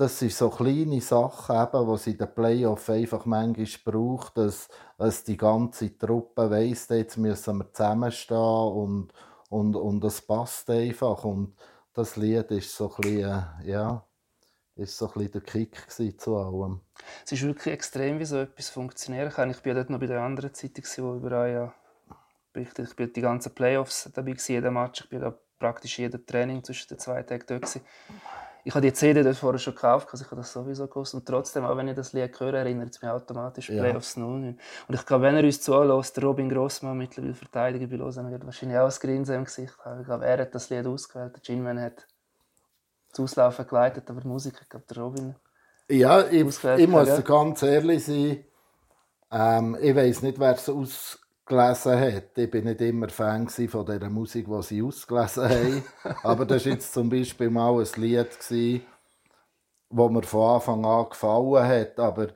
[0.00, 4.68] das sind so kleine Sachen, eben, die es in den Playoffs einfach manchmal braucht, dass,
[4.96, 9.12] dass die ganze Truppe weiss, jetzt müssen wir zusammenstehen und,
[9.50, 11.24] und, und das passt einfach.
[11.24, 11.54] Und
[11.92, 14.06] das Lied ist so ein bisschen, ja,
[14.74, 16.80] ist so ein der Kick zu allem.
[17.26, 19.50] Es ist wirklich extrem, wie so etwas funktionieren kann.
[19.50, 21.74] Ich war dort noch bei der anderen Zeitung, die über ein Jahr
[22.54, 22.90] berichtet.
[22.90, 25.06] Ich war die ganzen Playoffs dabei, jeden Match.
[25.10, 27.80] Ich war praktisch jeden Training zwischen den zwei Tagen dort.
[28.64, 31.14] Ich habe die CD dort vorher schon gekauft, also ich habe das sowieso gewusst.
[31.14, 33.82] Und trotzdem, auch wenn ich das Lied höre, erinnert es mich automatisch ja.
[33.82, 34.58] Playoffs 09.
[34.88, 38.78] Und ich glaube, wenn er uns zulässt, Robin Grossmann, mittlerweile Verteidiger bei Lausanne, wird wahrscheinlich
[38.78, 40.00] auch ein Grinsen im Gesicht haben.
[40.00, 41.34] Ich glaube, er hat das Lied ausgewählt.
[41.34, 42.06] Der Ginman hat
[43.10, 45.34] das Auslaufen geleitet, aber die Musik, ich glaube, der Robin.
[45.88, 47.20] Ja, ich, ich muss ja.
[47.20, 48.44] ganz ehrlich sein,
[49.32, 50.68] ähm, ich weiß nicht, wer es
[51.50, 52.38] ausgelesen hat.
[52.38, 55.84] Ich bin nicht immer Fan von der Musik, die sie ausgelesen haben.
[56.22, 58.82] aber das war jetzt zum Beispiel mal ein Lied, gewesen,
[59.90, 61.98] das mir von Anfang an gefallen hat.
[61.98, 62.28] Aber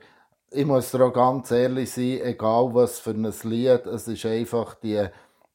[0.51, 4.75] ich muss dir auch ganz ehrlich sein, egal was für ein Lied, es ist einfach
[4.75, 5.07] die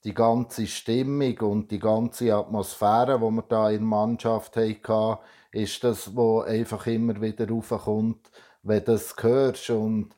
[0.05, 5.19] die ganze Stimmung und die ganze Atmosphäre, die wir da in der Mannschaft hatten,
[5.53, 8.31] ist das, was einfach immer wieder raufkommt,
[8.63, 9.71] wenn du das hörst.
[9.71, 10.15] Und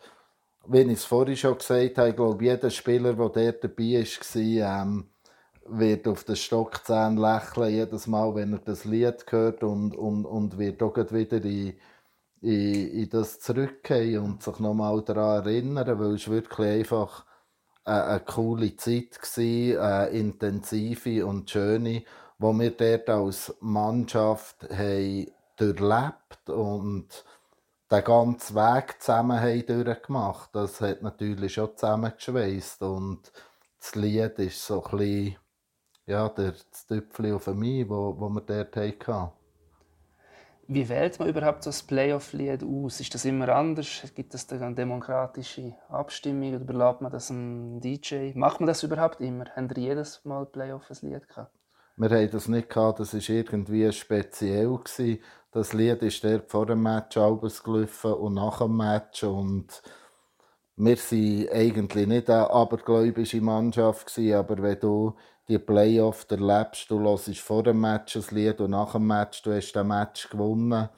[0.68, 4.82] wie ich es vorhin schon gesagt habe, ich glaube, jeder Spieler, der dort dabei war,
[4.82, 5.08] ähm,
[5.66, 10.58] wird auf den Stockzähnen lächeln, jedes Mal, wenn er das Lied hört und, und, und
[10.58, 11.74] wird auch wieder in,
[12.40, 17.24] in, in das zurückgehen und sich nochmal daran erinnern, weil es wirklich einfach
[17.84, 22.04] eine coole Zeit, gewesen, eine intensive und schöne,
[22.38, 27.24] wo wir dort als Mannschaft haben durchlebt und
[27.92, 30.54] den ganzen Weg zusammen haben durchgemacht.
[30.54, 33.30] Das hat natürlich schon zusammengeschweißt und
[33.78, 35.36] das Lied ist so ein bisschen,
[36.06, 39.32] ja, der, das Tüpfchen auf mich, wo, wo wir dort hatten.
[40.68, 43.00] Wie wählt man überhaupt so ein Playoff-Lied aus?
[43.00, 44.10] Ist das immer anders?
[44.14, 48.32] Gibt es eine demokratische Abstimmung oder überlässt man das einem DJ?
[48.34, 49.44] Macht man das überhaupt immer?
[49.54, 51.52] Haben ihr jedes Mal Playoff ein Lied gehabt?
[51.96, 54.78] Wir haben das nicht gehabt, das war irgendwie speziell.
[55.52, 59.22] Das Lied ist dort vor dem Match gelaufen und nach dem Match.
[59.22, 59.82] Und
[60.76, 65.14] wir waren eigentlich nicht eine abergläubische Mannschaft, aber wenn du
[65.48, 69.54] die Playoff erlebst, du hörst vor dem Match ein Lied und nach dem Match, du
[69.54, 70.88] hast das Match gewonnen,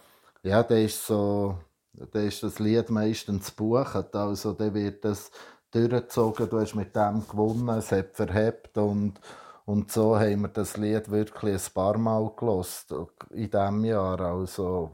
[0.44, 1.58] ja, dann ist, so,
[1.92, 4.14] dann ist das Lied meistens gebucht.
[4.14, 5.32] Also dann wird das
[5.72, 9.18] durchgezogen, du hast mit dem gewonnen, es hat verhebt und,
[9.66, 12.92] und so haben wir das Lied wirklich ein paar Mal gelost
[13.30, 14.20] in diesem Jahr.
[14.20, 14.92] Also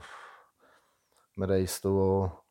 [1.35, 2.45] wir haben es auch,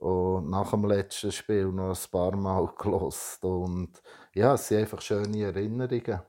[0.00, 3.44] auch nach dem letzten Spiel noch ein paar Mal gelost.
[3.44, 4.02] Und
[4.34, 6.22] ja, es sind einfach schöne Erinnerungen.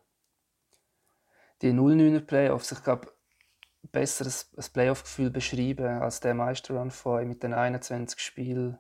[1.62, 3.12] Die 0-9er Playoffs, ich glaube,
[3.92, 8.78] besser ein Playoff-Gefühl beschreiben als der Meisterrun von mit den 21 Spielen,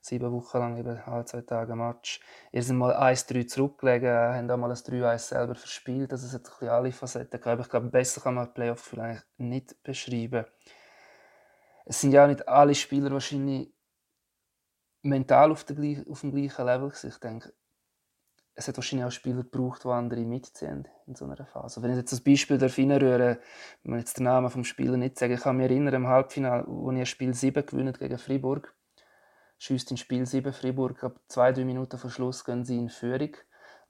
[0.00, 2.20] sieben Wochen lang, eben alle zwei Tage Match.
[2.52, 6.12] Ihr sind mal 1-3 zurückgelegen, haben auch mal ein 3-1 selber verspielt.
[6.12, 7.62] Also es hat ein bisschen alle Facetten gehabt.
[7.62, 10.44] Ich glaube, besser kann man Playoff-Gefühl eigentlich nicht beschreiben.
[11.84, 13.72] Es sind ja auch nicht alle Spieler wahrscheinlich
[15.02, 15.76] mental auf, der,
[16.08, 16.92] auf dem gleichen Level.
[17.02, 17.52] Ich denke,
[18.58, 21.80] es hat wahrscheinlich auch Spieler gebraucht, die andere mitziehen in so einer Phase.
[21.80, 23.38] Wenn ich jetzt das Beispiel reinrühren
[23.82, 26.64] wenn man jetzt den Namen des Spielers nicht sagen, ich kann mich erinnern, im Halbfinale,
[26.66, 28.74] wo ich Spiel 7 gewinnt gegen Fribourg,
[29.58, 33.36] schießt in Spiel 7 Fribourg, ab zwei, drei Minuten vor Schluss gehen sie in Führung,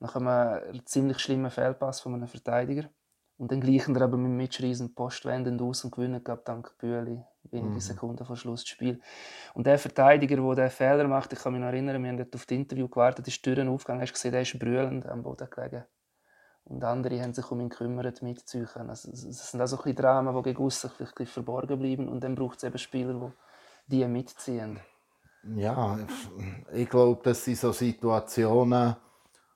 [0.01, 2.89] nach einem ziemlich schlimmen Fehlpass von einem Verteidiger.
[3.37, 7.75] Und dann gleichen wir aber mit Mitschreisen postwendend aus und gewinnen, glaube dank Bühli, wenige
[7.75, 7.81] mhm.
[7.81, 8.99] Sekunden vor Schluss des Spiels.
[9.55, 12.35] Und der Verteidiger, der diesen Fehler macht, ich kann mich noch erinnern, wir haben dort
[12.35, 15.49] auf das Interview gewartet, ist die Türen aufgegangen, hast gesehen, der ist brüllend am Boden
[15.49, 15.85] gelegen.
[16.65, 18.91] Und andere haben sich um ihn gekümmert, mitzuziehen.
[18.91, 22.09] Also, das sind auch so ein bisschen Dramen, die gegen vielleicht verborgen bleiben.
[22.09, 23.33] Und dann braucht es eben Spieler,
[23.87, 24.81] die die mitziehen.
[25.57, 25.99] Ja,
[26.75, 28.97] ich glaube, das sind so Situationen,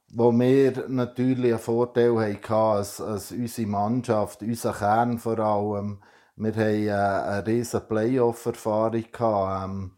[0.09, 6.03] wo wir natürlich einen Vorteil hatten als, als unsere Mannschaft, unser Kern vor allem.
[6.37, 9.05] Wir hatten eine riesige Playoff-Erfahrung.
[9.21, 9.93] Ähm,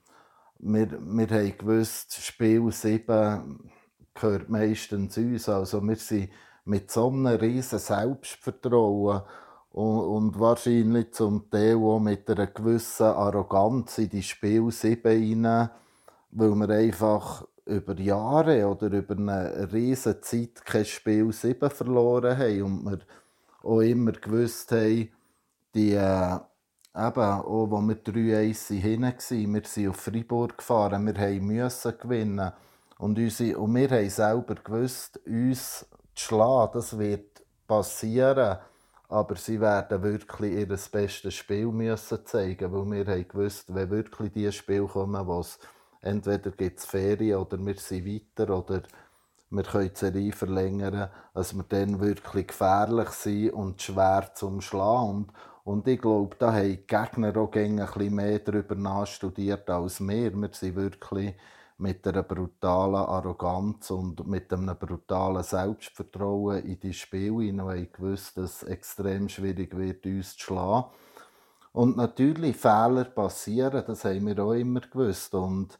[0.58, 3.70] wir, wir haben gewusst, Spiel 7
[4.14, 5.48] gehört meistens uns.
[5.48, 6.30] Also wir sind
[6.64, 9.22] mit so einem riesen Selbstvertrauen
[9.70, 15.70] und, und wahrscheinlich zum Teil auch mit einer gewissen Arroganz in die Spiel 7 hinein,
[16.34, 22.62] weil wir einfach über Jahre oder über eine riesige Zeit kein Spiel 7 verloren haben
[22.62, 22.98] und wir
[23.62, 25.08] auch immer gewusst haben,
[25.74, 26.42] die, äh, eben,
[26.94, 32.52] auch wo wir 3-1 hinten waren, wir sind auf Freiburg gefahren, wir mussten gewinnen.
[32.98, 38.58] Und, unsere, und wir haben selber gewusst, uns zu schlagen, das wird passieren.
[39.08, 44.32] Aber sie werden wirklich ihr bestes Spiel müssen zeigen weil wir haben gewusst, wenn wirklich
[44.32, 45.58] die Spiel kommen, wo es
[46.04, 48.82] entweder gibt es Ferien oder wir sind weiter oder
[49.50, 55.08] wir können die Serie verlängern, dass wir dann wirklich gefährlich sind und schwer zum Schlagen.
[55.08, 55.32] Und,
[55.64, 60.34] und ich glaube, da haben die Gegner auch ein bisschen mehr darüber nachstudiert als wir.
[60.34, 61.34] Wir sind wirklich
[61.78, 67.92] mit einer brutalen Arroganz und mit einem brutalen Selbstvertrauen in die Spiele hinein und haben
[67.92, 70.90] gewusst, dass es extrem schwierig wird, uns zu schlagen.
[71.72, 75.34] Und natürlich, Fehler passieren, das haben wir auch immer gewusst.
[75.34, 75.76] Und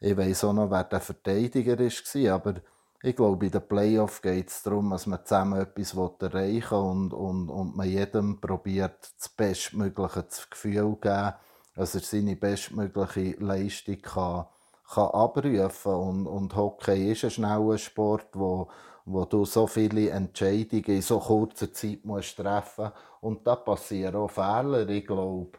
[0.00, 2.54] ich weiß auch noch, wer der Verteidiger war, aber
[3.02, 7.12] ich glaube, in den Playoffs geht es darum, dass man zusammen etwas erreichen will und,
[7.12, 11.32] und, und man jedem probiert, das bestmögliche Gefühl zu geben,
[11.74, 14.46] dass er seine bestmögliche Leistung kann
[14.88, 18.68] kann abrufen und, und Hockey ist ein schneller Sport, wo,
[19.04, 24.30] wo du so viele Entscheidungen in so kurzer Zeit musst treffen und da passieren auch
[24.30, 24.88] Fehler.
[24.88, 25.58] Ich glaube,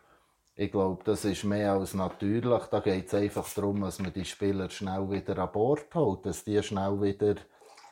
[0.60, 2.64] ich glaube, das ist mehr als natürlich.
[2.64, 6.44] Da geht es einfach darum, dass man die Spieler schnell wieder an Bord holt, dass
[6.44, 7.36] die schnell wieder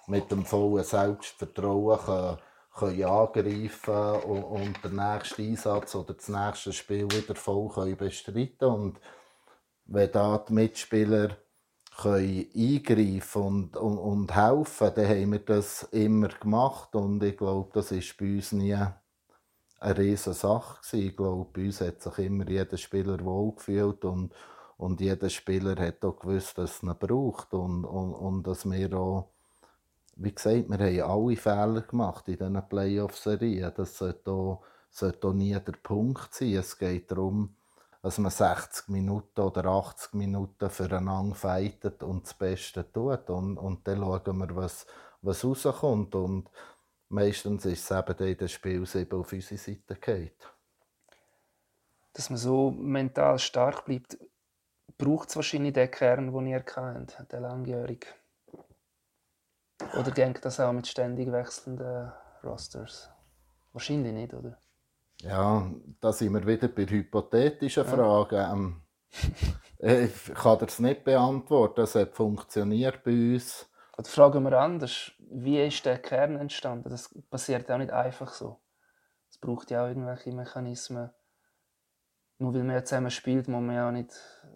[0.08, 2.38] mit dem vollen Selbstvertrauen können,
[2.78, 8.58] können angreifen und, und den nächsten Einsatz oder das nächste Spiel wieder voll können bestreiten
[8.58, 8.98] können
[9.86, 11.38] wenn da die Mitspieler
[11.96, 17.70] können eingreifen und, und, und helfen, dann haben wir das immer gemacht und ich glaube,
[17.74, 18.76] das ist bei uns nie
[19.80, 21.08] eine riesige Sache gewesen.
[21.08, 24.34] Ich glaube, bei uns hat sich immer jeder Spieler wohlgefühlt und,
[24.78, 29.30] und jeder Spieler hat auch gewusst, dass ihn braucht und, und, und dass wir auch,
[30.16, 33.72] wie gesagt, wir haben alle Fehler gemacht in diesen Playoff-Serien.
[33.76, 36.56] Das sollte auch, sollte auch nie der Punkt sein.
[36.56, 37.54] Es geht darum,
[38.02, 43.30] dass man 60 Minuten oder 80 Minuten füreinander fightet und das Beste tut.
[43.30, 44.88] Und, und dann schauen wir, was,
[45.22, 46.16] was rauskommt.
[46.16, 46.50] Und
[47.10, 50.48] meistens ist es eben dann in den Spiel auf unsere Seite geht.
[52.14, 54.18] Dass man so mental stark bleibt,
[54.98, 58.10] braucht es wahrscheinlich den Kern, den ihr kennt, den langjährigen.
[59.94, 62.12] Oder denkt das auch mit ständig wechselnden
[62.44, 63.10] Rosters?
[63.74, 64.58] Wahrscheinlich nicht, oder?
[65.22, 68.36] Ja, da sind wir wieder bei hypothetischen Fragen.
[68.36, 68.54] Ja.
[68.54, 68.82] Ähm,
[69.80, 71.82] ich kann das nicht beantworten.
[71.82, 73.70] Es hat funktioniert bei uns.
[73.98, 75.12] Oder fragen wir anders.
[75.30, 76.90] Wie ist der Kern entstanden?
[76.90, 78.62] Das passiert auch nicht einfach so.
[79.30, 81.10] Es braucht ja auch irgendwelche Mechanismen.
[82.40, 84.14] Nur weil man ja zusammen spielt, muss man ja auch nicht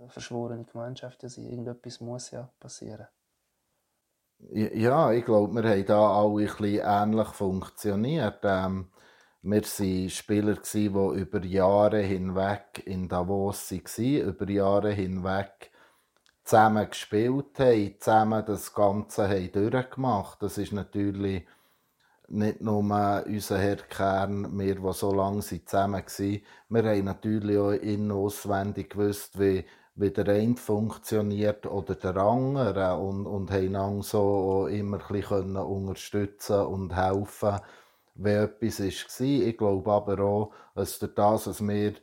[0.08, 1.46] verschworene Gemeinschaft sein.
[1.46, 3.08] Irgendetwas muss ja passieren.
[4.50, 8.40] Ja, ich glaube, wir haben da alle ein bisschen ähnlich funktioniert.
[8.44, 8.92] Ähm,
[9.42, 15.71] wir waren Spieler, die über Jahre hinweg in Davos waren, über Jahre hinweg
[16.52, 20.44] zusammen gespielt haben, zusammen das Ganze haben durchgemacht.
[20.44, 21.48] Das ist natürlich
[22.28, 26.42] nicht nur unser Herr Kern, wir, die so lange zusammen waren.
[26.68, 29.64] Wir haben natürlich auch in auswendig gewusst, wie,
[29.96, 36.66] wie der eine funktioniert oder der andere und, und haben so immer ein bisschen unterstützen
[36.66, 37.62] und helfen
[38.16, 39.26] wenn etwas war.
[39.26, 41.94] Ich glaube aber auch, dass durch das, dass wir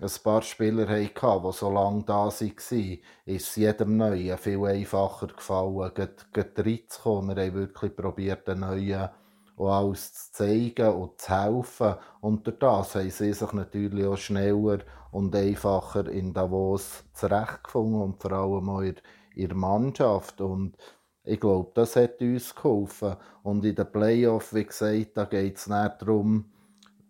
[0.00, 5.26] ein paar Spieler hatten, die so lange da waren, ist es jedem Neuen viel einfacher
[5.26, 5.92] gefallen,
[6.34, 7.36] reinzukommen.
[7.36, 9.08] Wir haben wirklich probiert, den Neuen
[9.56, 11.94] auch alles zu zeigen und zu helfen.
[12.20, 14.78] Und durch das haben sie sich natürlich auch schneller
[15.10, 18.96] und einfacher in Davos zurechtgefunden und vor allem auch in
[19.34, 20.40] ihrer Mannschaft.
[20.40, 20.76] Und
[21.24, 23.16] ich glaube, das hat uns geholfen.
[23.42, 26.52] Und in den Playoffs, wie gesagt, da geht es nicht darum,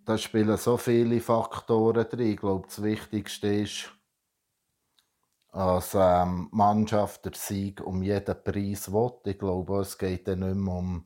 [0.08, 2.32] da spielen so viele Faktoren drin.
[2.32, 3.92] Ich glaube, das Wichtigste ist,
[5.52, 9.12] als ähm, Mannschaft der Sieg um jeden Preis will.
[9.24, 11.04] Ich glaube, es geht dann nicht mehr um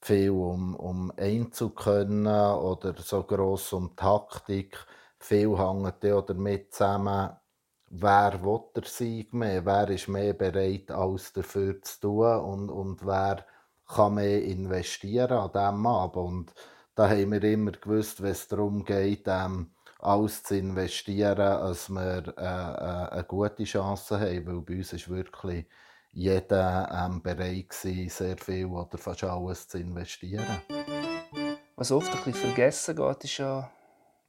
[0.00, 2.26] viel um, um Einzelkönnen
[2.56, 4.84] oder so gross um Taktik.
[5.20, 7.30] Viel hängt damit zusammen,
[7.88, 13.06] wer will der Sieg mehr, wer ist mehr bereit, alles dafür zu tun und, und
[13.06, 13.46] wer
[13.86, 16.16] kann mehr investieren an diesem Abend.
[16.16, 16.54] Und
[16.94, 22.34] da haben wir immer gewusst, wenn es darum geht, ähm, alles zu investieren, dass wir
[22.36, 25.66] äh, äh, eine gute Chance haben, weil bei uns ist wirklich
[26.12, 30.62] jeder ähm, bereit sehr viel oder fast alles zu investieren.
[31.76, 33.70] Was oft ein bisschen vergessen geht, ist ja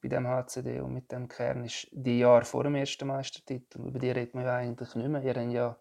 [0.02, 3.82] bei dem HCD und mit dem Kern, ist die Jahre vor dem ersten Meistertitel.
[3.88, 5.22] Über die redet man ja eigentlich nicht mehr.
[5.22, 5.78] Ihr habt ja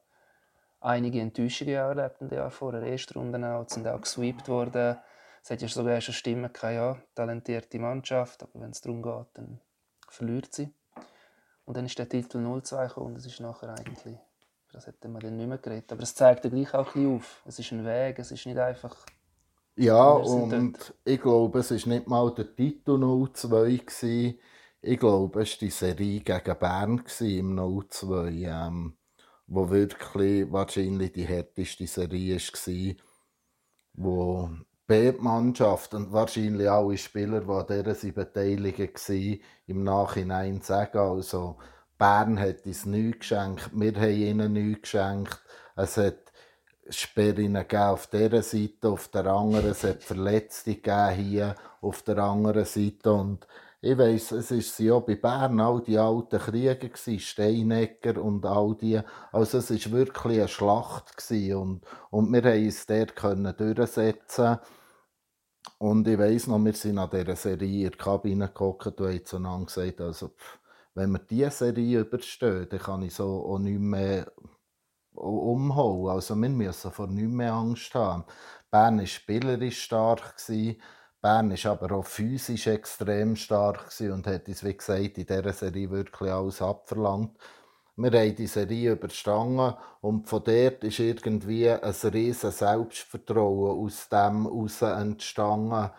[0.80, 4.98] einige Enttäuschungen erlebt in den Jahren vor der ersten Runde auch, sind auch gesweept worden.
[5.44, 9.26] Es hat ja sogar schon Stimmen gehabt, ja, talentierte Mannschaft, aber wenn es darum geht,
[9.34, 9.60] dann
[10.08, 10.72] verliert sie.
[11.66, 14.16] Und dann ist der Titel 0-2 gekommen und es ist nachher eigentlich,
[14.72, 15.92] das hätte man dann nicht mehr geredet.
[15.92, 17.42] Aber es zeigt ja gleich auch ein bisschen auf.
[17.44, 18.96] Es ist ein Weg, es ist nicht einfach...
[19.76, 20.94] Ja, und dort.
[21.04, 24.38] ich glaube, es war nicht mal der Titel 0-2.
[24.80, 28.96] Ich glaube, es war die Serie gegen Bern im 0-2, ähm,
[29.46, 32.94] wo wirklich wahrscheinlich die härteste Serie war,
[33.92, 34.50] wo
[34.86, 41.56] B-Mannschaft und wahrscheinlich alle Spieler, die an dieser beteiligt waren, im Nachhinein sagen, also
[41.98, 45.40] Bern hat uns nichts geschenkt, wir haben ihnen nichts geschenkt.
[45.76, 46.32] Es hat
[46.90, 50.76] Sperren auf dieser Seite, auf der anderen, es hat Verletzte
[51.14, 53.46] hier auf der anderen Seite und
[53.84, 58.74] ich weiss, es ist ja bei Bern all die alten Krieger gewesen, Steinecker und all
[58.74, 59.00] die.
[59.30, 64.58] Also es ist wirklich eine Schlacht gewesen und, und wir haben uns dort können durchsetzen
[65.78, 69.24] und ich weiss noch, wir sind an dieser Serie in der Kabine gekommen und haben
[69.26, 70.30] zueinander gesagt, also
[70.94, 74.32] wenn wir diese Serie überstehen, dann kann ich so auch nicht mehr
[75.12, 76.10] umhauen.
[76.10, 78.24] Also wir müssen vor nichts mehr Angst haben.
[78.70, 80.36] Bern war spielerisch stark.
[80.36, 80.80] Gewesen.
[81.24, 85.90] Bern war aber auch physisch extrem stark und hat uns, wie gesagt, in dieser Serie
[85.90, 87.38] wirklich alles abverlangt.
[87.96, 89.72] Wir haben die Serie überstanden
[90.02, 95.90] und von dort ist irgendwie ein riesiges Selbstvertrauen aus dem heraus entstanden,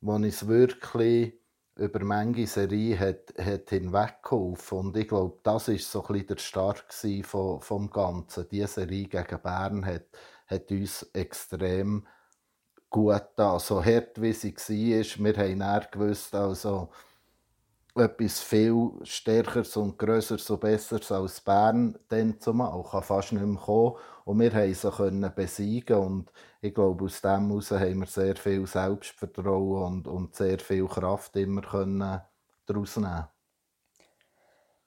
[0.00, 1.34] wo uns wirklich
[1.76, 4.78] über manche Serie hat, hat hinweggeholfen.
[4.78, 6.84] Und ich glaube, das war so ein bisschen der Start
[7.26, 8.48] vom Ganzen.
[8.50, 10.06] Diese Serie gegen Bern hat,
[10.46, 12.06] hat uns extrem
[12.90, 13.58] gut da.
[13.58, 16.90] So hart wie sie war, wir haben dann gewusst, also
[17.94, 23.60] etwas viel Stärkeres und Größeres und Besseres als Bern dann zumal kann fast nicht mehr
[23.60, 23.96] kommen.
[24.24, 28.36] Und wir haben sie können besiegen und ich glaube, aus dem heraus haben wir sehr
[28.36, 32.20] viel Selbstvertrauen und, und sehr viel Kraft immer können
[32.66, 33.26] daraus nehmen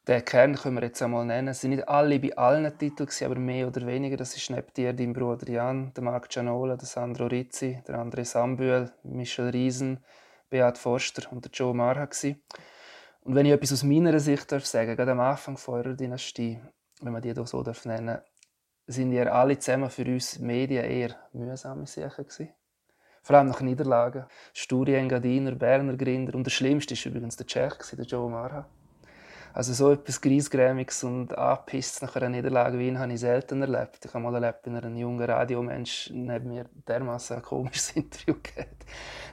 [0.08, 1.48] den Kern können wir jetzt einmal nennen.
[1.50, 4.18] Es sind nicht alle bei allen Titeln, aber mehr oder weniger.
[4.18, 8.26] Das ist neben dir dein Bruder Jan, der Marc Gianola, der Sandro Rizzi, der André
[8.26, 10.04] Sambüel, Michel Riesen,
[10.50, 12.10] Beat Forster und der Joe Marha.
[13.22, 16.60] Und wenn ich etwas aus meiner Sicht darf sagen, gerade am Anfang von eurer Dynastie,
[17.02, 18.20] wenn man die doch so darf nennen,
[18.86, 22.50] sind ihr alle zusammen für uns Medien eher mühsame Sachen gewesen.
[23.22, 24.26] Vor allem nach Niederlagen.
[24.54, 28.70] Sturi Engadiner, Berner Grinder und der schlimmste war übrigens der Tschech, der Joe Marha.
[29.54, 34.04] Also so etwas Griesgrämiges und Anpisst nach einer Niederlage wie ihn habe ich selten erlebt.
[34.04, 38.76] Ich habe mal erlebt, wenn ein junger Radiomensch neben mir dermaßen ein komisches Interview gegeben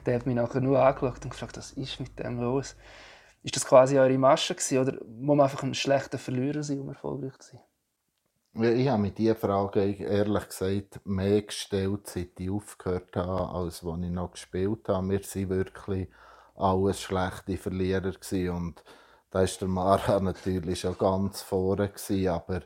[0.05, 2.75] Der hat mich nachher nur angeschaut und gefragt, was ist mit dem los?
[3.41, 6.89] Ist das quasi eure Masche gewesen, oder muss man einfach ein schlechter Verlierer sein, um
[6.89, 8.73] erfolgreich zu sein?
[8.75, 14.03] Ich habe mir diese Frage ehrlich gesagt mehr gestellt, seit ich aufgehört habe, als als
[14.03, 15.09] ich noch gespielt habe.
[15.09, 16.09] Wir waren wirklich
[16.53, 18.11] alles schlechte Verlierer
[18.53, 18.83] und
[19.31, 21.91] da war der Mara natürlich schon ganz vorne,
[22.29, 22.61] aber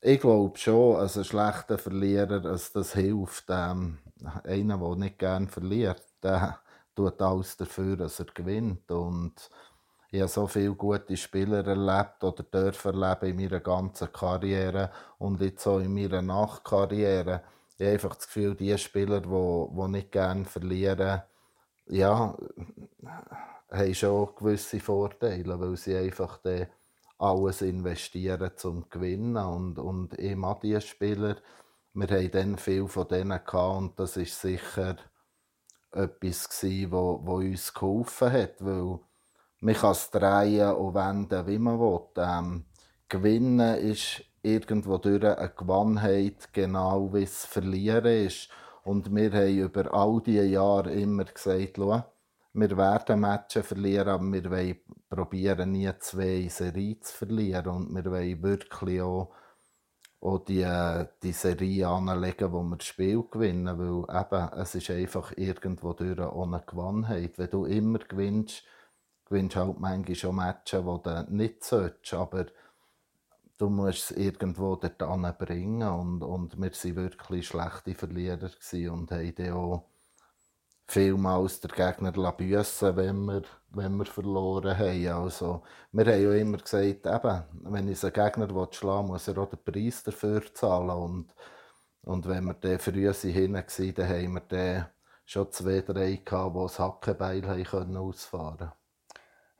[0.00, 3.46] ich glaube schon, also ein schlechter Verlierer, also das hilft.
[3.48, 3.98] Ähm,
[4.44, 6.60] einer, der nicht gerne verliert, der
[6.94, 8.90] tut alles dafür, dass er gewinnt.
[8.90, 9.50] Und
[10.10, 15.40] ich habe so viele gute Spieler erlebt oder dürfen erleben in meiner ganzen Karriere und
[15.40, 17.42] jetzt auch in meiner Nachkarriere.
[17.76, 21.22] Ich habe einfach das Gefühl, die Spieler, die, die nicht gerne verlieren,
[21.88, 22.36] ja,
[23.70, 26.40] haben schon gewisse Vorteile, weil sie einfach
[27.18, 29.36] alles investieren zum Gewinnen.
[29.36, 31.36] Und, und mag diese Spieler,
[31.94, 34.96] wir haben dann viel von denen gehabt und das ist sicher
[35.92, 39.00] etwas gewesen, uns geholfen hat, weil
[39.60, 42.00] man kann es drehen und wenden, wie man will.
[42.16, 42.64] Ähm,
[43.08, 48.48] gewinnen ist irgendwo durch eine Gewannheit, genau wie es Verlieren ist.
[48.84, 51.78] Und wir haben über all diese Jahre immer gesagt,
[52.58, 57.68] wir werden Matches verlieren, aber wir wollen probieren, nie zwei Serien zu verlieren.
[57.68, 59.32] Und wir wollen wirklich auch,
[60.20, 60.66] auch die,
[61.22, 63.78] die Serie anlegen, wo wir das Spiel gewinnen.
[63.78, 67.38] Weil eben, es ist einfach irgendwo durch ohne Gewannheit.
[67.38, 68.64] Wenn du immer gewinnst,
[69.26, 72.14] gewinnst halt manchmal schon Matches, die du nicht solltest.
[72.14, 72.46] Aber
[73.58, 78.50] du musst es irgendwo dorthin bringen und, und wir waren wirklich schlechte Verlierer
[78.90, 79.84] und haben dann auch
[80.86, 85.08] vielmals der Gegner büssen wenn wir, wenn wir verloren haben.
[85.08, 89.38] Also, wir haben ja immer gesagt, eben, wenn ich einen Gegner schlagen will, muss er
[89.38, 90.90] auch den Preis dafür zahlen.
[90.90, 91.34] Und,
[92.02, 94.86] und wenn wir dann früh hin waren, dann haben wir dann
[95.26, 97.44] schon zwei, drei gehabt, die das Hackenbeil
[97.98, 98.72] ausfahren konnten.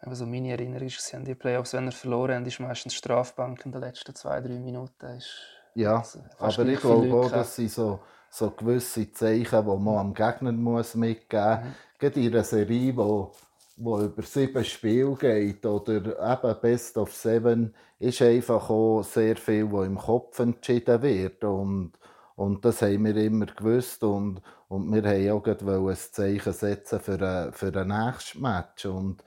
[0.01, 3.73] Also meine Erinnerung ist, an die Playoffs, wenn er verloren hat, ist meistens Strafbank in
[3.73, 5.07] den letzten zwei, drei Minuten.
[5.17, 5.31] Ist
[5.75, 6.03] ja,
[6.39, 10.95] aber ich glaube auch, dass sie so so gewisse Zeichen, die man am Gegner muss
[10.95, 11.65] mitgeben muss.
[11.65, 11.75] Mhm.
[11.99, 13.33] Gerade in einer Serie, wo,
[13.77, 19.71] wo über sieben Spiele geht oder eben Best of Seven, ist einfach auch sehr viel,
[19.73, 21.43] was im Kopf entschieden wird.
[21.43, 21.93] Und,
[22.37, 24.05] und das haben wir immer gewusst.
[24.05, 28.87] Und, und wir wollten auch ein Zeichen setzen für ein, für ein nächstes Match.
[28.87, 29.25] Und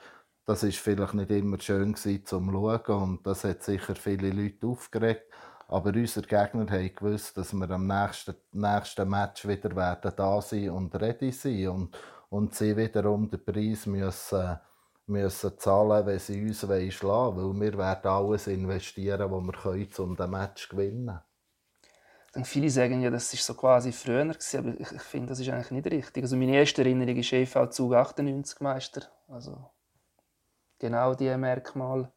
[0.52, 3.02] das war vielleicht nicht immer schön gewesen, zum Schauen.
[3.02, 5.24] Und das hat sicher viele Leute aufgeregt.
[5.68, 10.70] Aber unsere Gegner haben gewusst, dass wir am nächsten, nächsten Match wieder werden da sein
[10.72, 11.98] und ready sein und,
[12.30, 14.60] und sie wiederum den Preis müssen,
[15.06, 17.62] müssen zahlen, wenn sie uns schlagen wollen.
[17.62, 21.20] Weil wir werden alles investieren, was wir können, um das Match zu gewinnen.
[22.34, 25.40] Dann viele sagen ja, das war so quasi früher, gewesen, aber ich, ich finde, das
[25.40, 26.24] ist eigentlich nicht richtig.
[26.24, 29.04] Also meine erste Erinnerung ist EV Zug 98 Meister.
[29.30, 29.70] Also
[30.82, 32.12] genau diese Merkmale.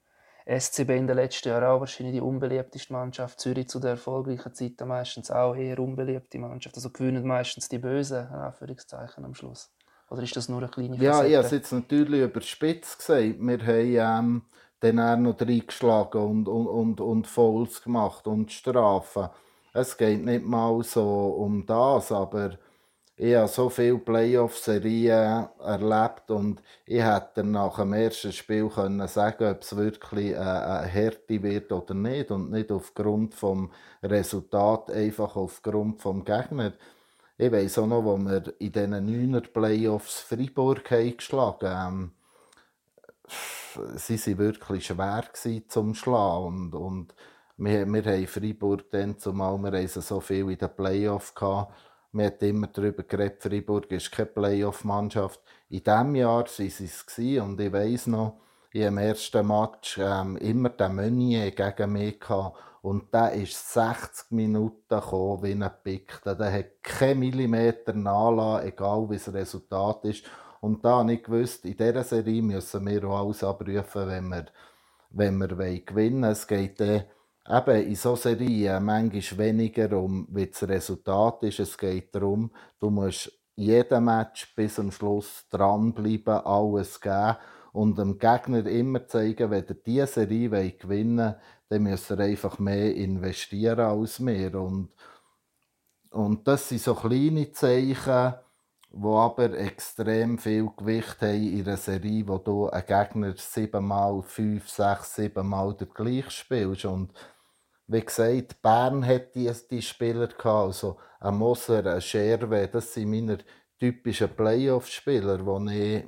[0.46, 3.40] SCB in den letzten Jahren auch wahrscheinlich die unbeliebteste Mannschaft.
[3.40, 6.76] Zürich zu der erfolgreichen Zeit meistens auch eher unbeliebte Mannschaft.
[6.76, 9.72] Also gewinnen meistens die Bösen, in Anführungszeichen, am Schluss.
[10.10, 11.28] Oder ist das nur eine kleine Ja, Facette?
[11.28, 13.40] ich habe es jetzt natürlich überspitzt gesagt.
[13.40, 14.42] Wir haben ähm,
[14.80, 19.28] dann auch noch reingeschlagen und, und, und, und Fouls gemacht und Strafen.
[19.72, 21.02] Es geht nicht mal so
[21.38, 22.58] um das, aber
[23.16, 29.50] ich habe so viele Playoff-Serien erlebt und ich hätte nach dem ersten Spiel können sagen
[29.50, 33.68] ob es wirklich eine Härte wird oder nicht und nicht aufgrund des
[34.02, 36.72] Resultats, einfach aufgrund des Gegner.
[37.38, 42.14] Ich weiss auch noch, wo wir in diesen 9er Playoffs Freiburg geschlagen haben.
[43.28, 45.24] Ähm, sie waren wirklich schwer
[45.68, 47.14] zum Schlagen und, und
[47.56, 51.72] wir, wir haben Freiburg dann zumal, wir so viel in den Playoffs gehabt,
[52.14, 55.40] man hat immer darüber geredet, Freiburg ist keine Playoff-Mannschaft.
[55.68, 58.38] In diesem Jahr waren sie es und ich weiss noch,
[58.70, 62.56] im ersten Match ähm, immer den Meunier gegen mich gehabt.
[62.82, 66.20] Und der ist 60 Minuten gekommen wie ein Pick.
[66.24, 70.24] Der hat keinen Millimeter nachlassen, egal wie das Resultat ist.
[70.60, 74.46] Und da habe ich gewusst, in dieser Serie müssen wir auch alles abrufen, wenn wir,
[75.10, 76.32] wenn wir gewinnen wollen.
[76.32, 77.04] Es geht dann
[77.48, 81.60] eben in so Serien manchmal weniger um, wie das Resultat ist.
[81.60, 87.36] Es geht darum, du musst jeden Match bis zum Schluss dranbleiben, alles geben
[87.72, 91.36] und dem Gegner immer zeigen, wenn er diese Serie gewinnen will,
[91.68, 94.54] dann muss er einfach mehr investieren als wir.
[94.54, 94.90] Und,
[96.10, 98.34] und das sind so kleine Zeichen,
[98.92, 104.68] die aber extrem viel Gewicht haben in einer Serie, wo du einen Gegner siebenmal, fünf,
[104.68, 106.84] sechs, siebenmal der gleich spielst.
[106.84, 107.12] Und
[107.86, 113.38] wie gesagt, Bern hat die, Spieler gehabt, also ein Moser, ein Scherwe, das sind meine
[113.78, 116.04] typischen Playoff-Spieler, die ich,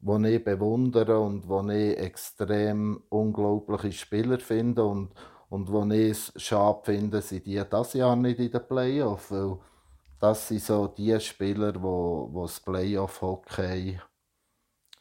[0.00, 5.10] die ich bewundere und die ich extrem unglaubliche Spieler finde und,
[5.48, 9.58] und wo ich schade finde, sind die das Jahr nicht in den Playoff, weil
[10.20, 14.00] das sind so die Spieler, die, die das Playoff-Hockey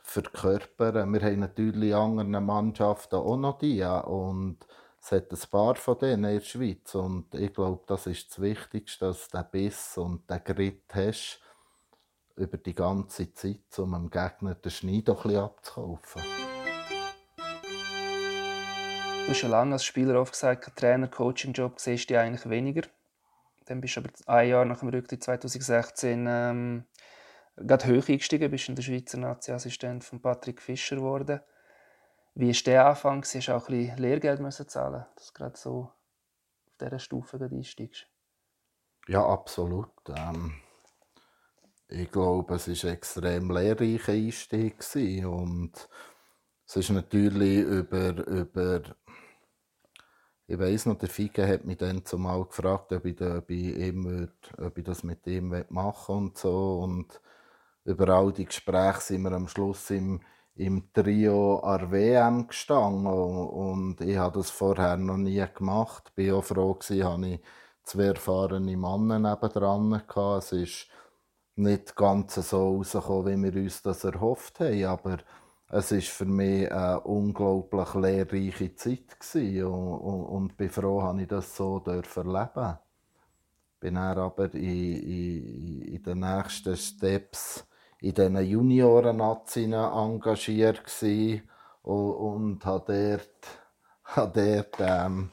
[0.01, 1.13] verkörpern.
[1.13, 4.57] Wir haben natürlich andere Mannschaften auch noch die und
[5.08, 8.41] es hat ein paar von denen in der Schweiz und ich glaube, das ist das
[8.41, 11.39] Wichtigste, dass du den Biss und den Grit hast
[12.36, 16.22] über die ganze Zeit, um dem Gegner den Schnee doch ein bisschen abzukaufen.
[19.24, 22.82] Du hast schon lange als Spieler oft gesagt, Trainer, Coaching-Job siehst du eigentlich weniger.
[23.66, 26.84] Dann bist du aber ein Jahr nach dem Rücktritt 2016 ähm,
[27.55, 31.39] gerade hoch eingestiegen, bist in der Schweizer Nazi-Assistent von Patrick Fischer geworden.
[32.39, 33.23] Wie war der Anfang?
[33.23, 35.89] Du musst auch ein bisschen Lehrgeld müssen zahlen, dass du gerade so
[36.67, 38.07] auf dieser Stufe einsteigst.
[39.07, 39.89] Ja, absolut.
[40.15, 40.53] Ähm,
[41.88, 44.75] ich glaube, es war ein extrem lehrreicher Einstieg.
[45.25, 45.89] Und
[46.67, 48.81] es ist natürlich über, über
[50.45, 54.31] ich weiss noch, der Fike hat mich dann zumal gefragt, ob ich, ob ich, ihm,
[54.59, 56.81] ob ich das mit ihm machen und so.
[56.83, 57.19] Und
[57.83, 60.21] über all die Gespräche sind wir am Schluss im
[60.58, 66.12] im Trio an WM gestanden und ich habe das vorher noch nie gemacht.
[66.16, 67.03] Ich war auch froh, dass ich
[67.84, 70.38] zwei erfahrene Männer nebendran hatte.
[70.38, 70.88] Es ist
[71.55, 75.18] nicht ganz so rausgekommen, wie wir uns das erhofft haben, aber
[75.70, 79.66] es ist für mich eine unglaublich lehrreiche Zeit gewesen.
[79.66, 82.78] und, und, und bin froh, dass ich das so erleben
[83.80, 87.66] bin dann aber in, in, in den nächsten Steps
[87.99, 91.41] in diesen Junioren-Nazien engagiert und,
[91.83, 93.47] und habe dort,
[94.15, 95.31] habe dort ähm,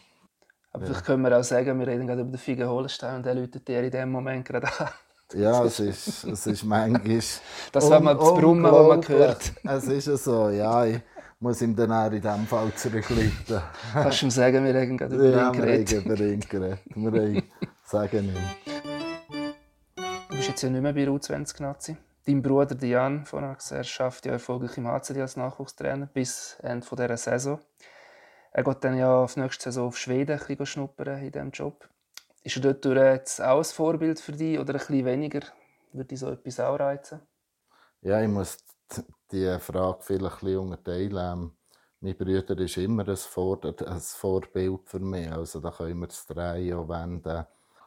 [0.75, 3.37] aber vielleicht können wir auch sagen, wir reden gerade über den Figen Holenstein und der
[3.37, 4.89] läutet dir in dem Moment gerade an.
[5.33, 7.19] Ja, es ist, es ist manchmal.
[7.73, 9.53] Das war mal das Brummen, das man gehört.
[9.65, 10.85] Es ist ja so, ja.
[10.85, 11.01] Ich
[11.41, 13.63] muss ihm dann auch in diesem Fall zurückleiten.
[13.95, 15.91] Kannst du ihm sagen, wir reden gerade über ja, ihn geredet?
[15.93, 16.81] Ja, wir reden über ihn geredet.
[16.95, 17.43] Wir
[17.85, 18.75] sagen ihm.
[20.29, 21.97] Du bist jetzt ja nicht mehr bei U20 Nazi.
[22.27, 27.17] Dein Bruder Dian von er schafft ja erfolgreich im HCD als Nachwuchstrainer bis Ende dieser
[27.19, 27.61] Saison.
[28.51, 31.89] Er geht dann ja auf nächste Saison auf Schweden ein schnuppern in diesem Job.
[32.43, 35.41] Ist er dort jetzt auch ein Vorbild für dich oder ein bisschen weniger?
[35.93, 37.21] Würde dich so etwas auch reizen?
[38.01, 38.59] Ja, ich muss
[39.31, 41.17] die Frage vielleicht ein bisschen unterteilen.
[41.17, 41.53] Ähm,
[42.01, 45.31] mein Bruder ist immer ein, Vor ein Vorbild für mich.
[45.31, 47.47] Also da können wir das Drehen wenden.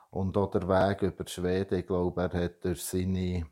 [0.10, 3.46] Und auch der Weg über Schweden, ich glaube, er hat durch, seine,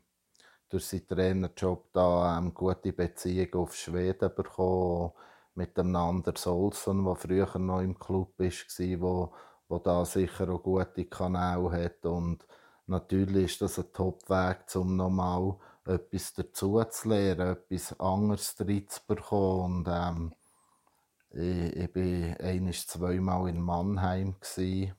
[0.68, 5.12] durch seinen Trainerjob da ähm, gute Beziehung auf Schweden bekommen
[5.54, 9.32] mit dem Anders Olsson, der früher noch im Club war,
[9.68, 12.04] wo, da sicher auch gute Kanäle hat.
[12.04, 12.46] Und
[12.86, 15.56] natürlich ist das ein Top-Weg, um nochmal
[15.86, 19.86] etwas dazu zu lernen, etwas anderes drin zu bekommen.
[19.86, 20.34] Und, ähm,
[21.30, 24.36] ich, ich war einiges zweimal in Mannheim.
[24.56, 24.92] Ich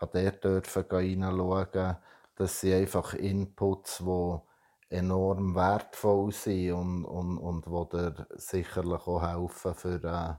[0.00, 1.96] durfte dort reinschauen.
[2.34, 4.51] Das sind einfach Inputs, die
[4.92, 10.34] enorm wertvoll sind und, und, und wo dir sicherlich auch helfen für, äh,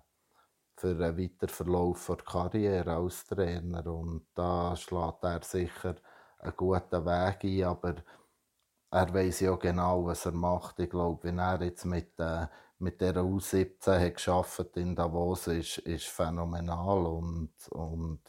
[0.75, 3.85] für einen weiteren Verlauf der Karriere als Trainer.
[3.87, 5.95] Und da schlägt er sicher
[6.39, 7.95] einen guten Weg ein, aber
[8.91, 10.79] er weiß ja genau, was er macht.
[10.79, 12.45] Ich glaube, wenn er jetzt mit, äh,
[12.77, 18.21] mit der U17 hat in Davos, ist, ist phänomenal und, und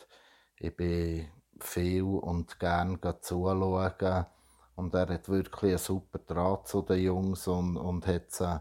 [0.56, 1.28] ich bin
[1.60, 4.26] viel und gern zuschauen
[4.76, 8.60] und er hat wirklich einen super Draht zu den Jungs und, und hat sie,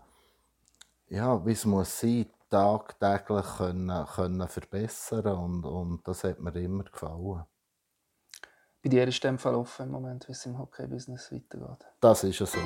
[1.08, 6.84] ja, wie es muss sein, tagtäglich können, können verbessern und, und das hat mir immer
[6.84, 7.44] gefallen.
[8.84, 11.86] Bei dir ist dem Fall offen im Moment, wie es im Hockey-Business weitergeht.
[12.02, 12.60] Das ist ja so.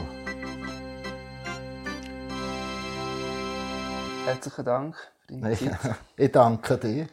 [4.25, 5.97] Herzlichen Dank für deine Zeit.
[6.17, 7.07] ich danke dir.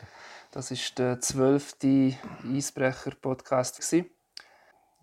[0.50, 2.14] Das war der zwölfte
[2.44, 3.78] Eisbrecher-Podcast.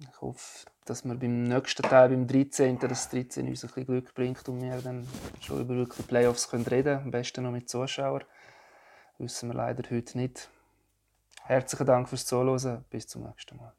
[0.02, 4.14] Ich hoffe, dass wir beim nächsten Teil, beim 13., das 13 uns ein bisschen Glück
[4.16, 5.08] bringt und wir dann
[5.42, 7.00] schon über wirklich Playoffs reden können.
[7.04, 8.24] Am besten noch mit Zuschauern.
[9.18, 10.50] Das wissen wir leider heute nicht.
[11.44, 12.84] Herzlichen Dank fürs Zuhören.
[12.90, 13.74] Bis zum nächsten Mal.